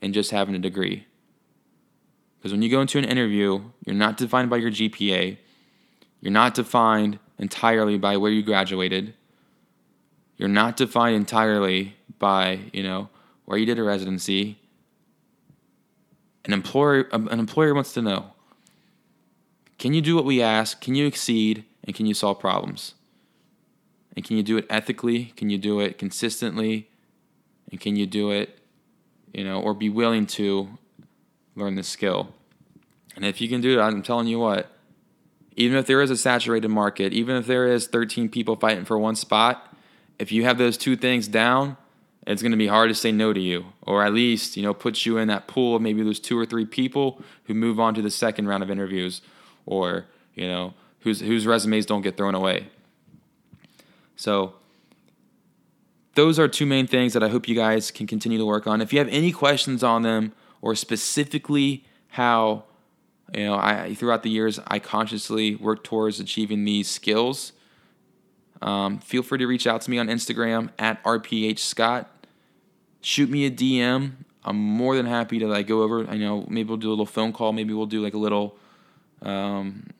and 0.00 0.14
just 0.14 0.30
having 0.30 0.54
a 0.54 0.58
degree. 0.58 1.06
Because 2.38 2.52
when 2.52 2.62
you 2.62 2.70
go 2.70 2.80
into 2.80 2.98
an 2.98 3.04
interview, 3.04 3.62
you're 3.84 3.96
not 3.96 4.16
defined 4.16 4.48
by 4.48 4.58
your 4.58 4.70
GPA. 4.70 5.36
You're 6.20 6.32
not 6.32 6.54
defined 6.54 7.18
entirely 7.38 7.98
by 7.98 8.16
where 8.16 8.30
you 8.30 8.42
graduated. 8.42 9.14
You're 10.36 10.48
not 10.48 10.76
defined 10.76 11.16
entirely 11.16 11.96
by, 12.18 12.60
you 12.72 12.84
know, 12.84 13.08
where 13.44 13.58
you 13.58 13.66
did 13.66 13.78
a 13.78 13.82
residency. 13.82 14.60
An 16.44 16.52
employer 16.52 17.08
um, 17.12 17.28
an 17.28 17.40
employer 17.40 17.74
wants 17.74 17.92
to 17.94 18.02
know, 18.02 18.32
can 19.78 19.92
you 19.94 20.00
do 20.00 20.14
what 20.14 20.24
we 20.24 20.40
ask? 20.40 20.80
Can 20.80 20.94
you 20.94 21.06
exceed 21.06 21.64
and 21.84 21.94
can 21.94 22.06
you 22.06 22.14
solve 22.14 22.38
problems? 22.38 22.94
And 24.18 24.24
can 24.24 24.36
you 24.36 24.42
do 24.42 24.56
it 24.56 24.66
ethically? 24.68 25.26
Can 25.36 25.48
you 25.48 25.58
do 25.58 25.78
it 25.78 25.96
consistently? 25.96 26.90
And 27.70 27.80
can 27.80 27.94
you 27.94 28.04
do 28.04 28.32
it, 28.32 28.58
you 29.32 29.44
know, 29.44 29.62
or 29.62 29.74
be 29.74 29.88
willing 29.88 30.26
to 30.26 30.70
learn 31.54 31.76
the 31.76 31.84
skill? 31.84 32.34
And 33.14 33.24
if 33.24 33.40
you 33.40 33.48
can 33.48 33.60
do 33.60 33.76
that, 33.76 33.82
I'm 33.82 34.02
telling 34.02 34.26
you 34.26 34.40
what, 34.40 34.72
even 35.54 35.78
if 35.78 35.86
there 35.86 36.02
is 36.02 36.10
a 36.10 36.16
saturated 36.16 36.66
market, 36.66 37.12
even 37.12 37.36
if 37.36 37.46
there 37.46 37.68
is 37.68 37.86
13 37.86 38.28
people 38.28 38.56
fighting 38.56 38.84
for 38.84 38.98
one 38.98 39.14
spot, 39.14 39.72
if 40.18 40.32
you 40.32 40.42
have 40.42 40.58
those 40.58 40.76
two 40.76 40.96
things 40.96 41.28
down, 41.28 41.76
it's 42.26 42.42
going 42.42 42.50
to 42.50 42.58
be 42.58 42.66
hard 42.66 42.88
to 42.88 42.96
say 42.96 43.12
no 43.12 43.32
to 43.32 43.38
you, 43.38 43.66
or 43.82 44.04
at 44.04 44.12
least 44.12 44.56
you 44.56 44.64
know 44.64 44.74
put 44.74 45.06
you 45.06 45.18
in 45.18 45.28
that 45.28 45.46
pool 45.46 45.76
of 45.76 45.82
maybe 45.82 46.02
those 46.02 46.18
two 46.18 46.36
or 46.36 46.44
three 46.44 46.66
people 46.66 47.22
who 47.44 47.54
move 47.54 47.78
on 47.78 47.94
to 47.94 48.02
the 48.02 48.10
second 48.10 48.48
round 48.48 48.64
of 48.64 48.70
interviews, 48.70 49.22
or 49.64 50.06
you 50.34 50.48
know 50.48 50.74
whose 51.02 51.20
whose 51.20 51.46
resumes 51.46 51.86
don't 51.86 52.02
get 52.02 52.16
thrown 52.16 52.34
away. 52.34 52.66
So 54.18 54.54
those 56.16 56.40
are 56.40 56.48
two 56.48 56.66
main 56.66 56.88
things 56.88 57.12
that 57.12 57.22
I 57.22 57.28
hope 57.28 57.48
you 57.48 57.54
guys 57.54 57.92
can 57.92 58.08
continue 58.08 58.36
to 58.36 58.44
work 58.44 58.66
on. 58.66 58.80
If 58.80 58.92
you 58.92 58.98
have 58.98 59.08
any 59.08 59.30
questions 59.30 59.84
on 59.84 60.02
them, 60.02 60.32
or 60.60 60.74
specifically 60.74 61.84
how 62.08 62.64
you 63.32 63.44
know, 63.44 63.54
I 63.54 63.94
throughout 63.94 64.24
the 64.24 64.30
years 64.30 64.58
I 64.66 64.80
consciously 64.80 65.54
worked 65.54 65.84
towards 65.84 66.18
achieving 66.18 66.64
these 66.64 66.88
skills. 66.88 67.52
Um, 68.60 68.98
feel 68.98 69.22
free 69.22 69.38
to 69.38 69.46
reach 69.46 69.68
out 69.68 69.82
to 69.82 69.90
me 69.90 69.98
on 69.98 70.08
Instagram 70.08 70.70
at 70.80 71.00
rph 71.04 71.60
scott. 71.60 72.10
Shoot 73.00 73.30
me 73.30 73.46
a 73.46 73.52
DM. 73.52 74.12
I'm 74.44 74.56
more 74.56 74.96
than 74.96 75.06
happy 75.06 75.38
to 75.38 75.46
like 75.46 75.68
go 75.68 75.82
over. 75.82 76.08
I 76.08 76.16
know 76.16 76.44
maybe 76.48 76.68
we'll 76.68 76.76
do 76.78 76.88
a 76.88 76.90
little 76.90 77.06
phone 77.06 77.32
call. 77.32 77.52
Maybe 77.52 77.72
we'll 77.72 77.86
do 77.86 78.02
like 78.02 78.14
a 78.14 78.18
little, 78.18 78.56
um, 79.22 79.90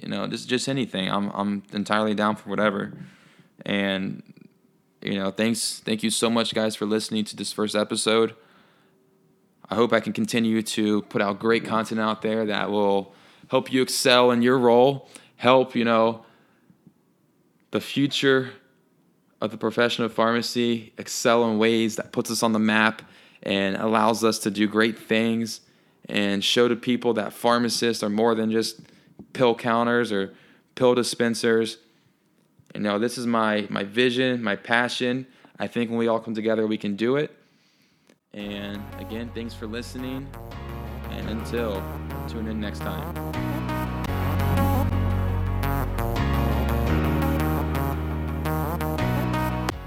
you 0.00 0.08
know, 0.08 0.28
just 0.28 0.48
just 0.48 0.68
anything. 0.68 1.10
I'm 1.10 1.30
I'm 1.30 1.64
entirely 1.72 2.14
down 2.14 2.36
for 2.36 2.48
whatever. 2.48 2.92
And 3.64 4.22
you 5.02 5.14
know, 5.14 5.30
thanks 5.30 5.80
thank 5.84 6.02
you 6.02 6.10
so 6.10 6.28
much, 6.28 6.54
guys, 6.54 6.76
for 6.76 6.86
listening 6.86 7.24
to 7.24 7.36
this 7.36 7.52
first 7.52 7.74
episode. 7.74 8.34
I 9.68 9.74
hope 9.74 9.92
I 9.92 10.00
can 10.00 10.12
continue 10.12 10.62
to 10.62 11.02
put 11.02 11.20
out 11.20 11.38
great 11.38 11.64
content 11.64 12.00
out 12.00 12.22
there 12.22 12.46
that 12.46 12.70
will 12.70 13.14
help 13.48 13.72
you 13.72 13.82
excel 13.82 14.30
in 14.30 14.42
your 14.42 14.58
role, 14.58 15.08
help, 15.36 15.74
you 15.74 15.84
know, 15.84 16.24
the 17.72 17.80
future 17.80 18.52
of 19.40 19.50
the 19.50 19.56
profession 19.56 20.04
of 20.04 20.12
pharmacy 20.12 20.92
excel 20.98 21.48
in 21.50 21.58
ways 21.58 21.96
that 21.96 22.12
puts 22.12 22.30
us 22.30 22.42
on 22.42 22.52
the 22.52 22.58
map 22.58 23.02
and 23.42 23.76
allows 23.76 24.24
us 24.24 24.38
to 24.40 24.50
do 24.50 24.66
great 24.66 24.98
things 24.98 25.60
and 26.08 26.42
show 26.42 26.68
to 26.68 26.76
people 26.76 27.14
that 27.14 27.32
pharmacists 27.32 28.02
are 28.02 28.08
more 28.08 28.34
than 28.34 28.50
just 28.50 28.80
pill 29.32 29.54
counters 29.54 30.12
or 30.12 30.32
pill 30.74 30.94
dispensers. 30.94 31.78
You 32.74 32.80
know, 32.80 32.98
this 32.98 33.18
is 33.18 33.26
my 33.26 33.66
my 33.70 33.84
vision, 33.84 34.42
my 34.42 34.56
passion. 34.56 35.26
I 35.58 35.66
think 35.66 35.90
when 35.90 35.98
we 35.98 36.08
all 36.08 36.20
come 36.20 36.34
together, 36.34 36.66
we 36.66 36.78
can 36.78 36.96
do 36.96 37.16
it. 37.16 37.34
And 38.34 38.82
again, 38.98 39.30
thanks 39.34 39.54
for 39.54 39.66
listening. 39.66 40.28
And 41.10 41.30
until, 41.30 41.82
tune 42.28 42.46
in 42.48 42.60
next 42.60 42.80
time. 42.80 43.45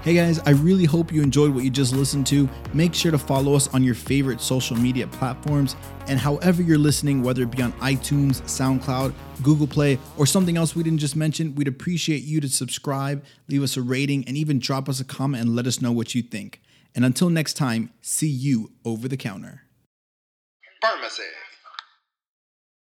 Hey 0.02 0.14
guys, 0.14 0.38
I 0.38 0.52
really 0.52 0.86
hope 0.86 1.12
you 1.12 1.22
enjoyed 1.22 1.54
what 1.54 1.62
you 1.62 1.68
just 1.68 1.94
listened 1.94 2.26
to. 2.28 2.48
Make 2.72 2.94
sure 2.94 3.12
to 3.12 3.18
follow 3.18 3.52
us 3.52 3.68
on 3.74 3.84
your 3.84 3.94
favorite 3.94 4.40
social 4.40 4.74
media 4.74 5.06
platforms. 5.06 5.76
And 6.08 6.18
however 6.18 6.62
you're 6.62 6.78
listening, 6.78 7.22
whether 7.22 7.42
it 7.42 7.50
be 7.50 7.60
on 7.60 7.72
iTunes, 7.74 8.40
SoundCloud, 8.44 9.12
Google 9.42 9.66
Play, 9.66 9.98
or 10.16 10.24
something 10.24 10.56
else 10.56 10.74
we 10.74 10.82
didn't 10.82 11.00
just 11.00 11.16
mention, 11.16 11.54
we'd 11.54 11.68
appreciate 11.68 12.22
you 12.22 12.40
to 12.40 12.48
subscribe, 12.48 13.22
leave 13.48 13.62
us 13.62 13.76
a 13.76 13.82
rating, 13.82 14.24
and 14.26 14.38
even 14.38 14.58
drop 14.58 14.88
us 14.88 15.00
a 15.00 15.04
comment 15.04 15.42
and 15.44 15.54
let 15.54 15.66
us 15.66 15.82
know 15.82 15.92
what 15.92 16.14
you 16.14 16.22
think. 16.22 16.62
And 16.94 17.04
until 17.04 17.28
next 17.28 17.58
time, 17.58 17.92
see 18.00 18.26
you 18.26 18.72
over 18.86 19.06
the 19.06 19.18
counter. 19.18 19.64
Pharmacy. 20.80 21.24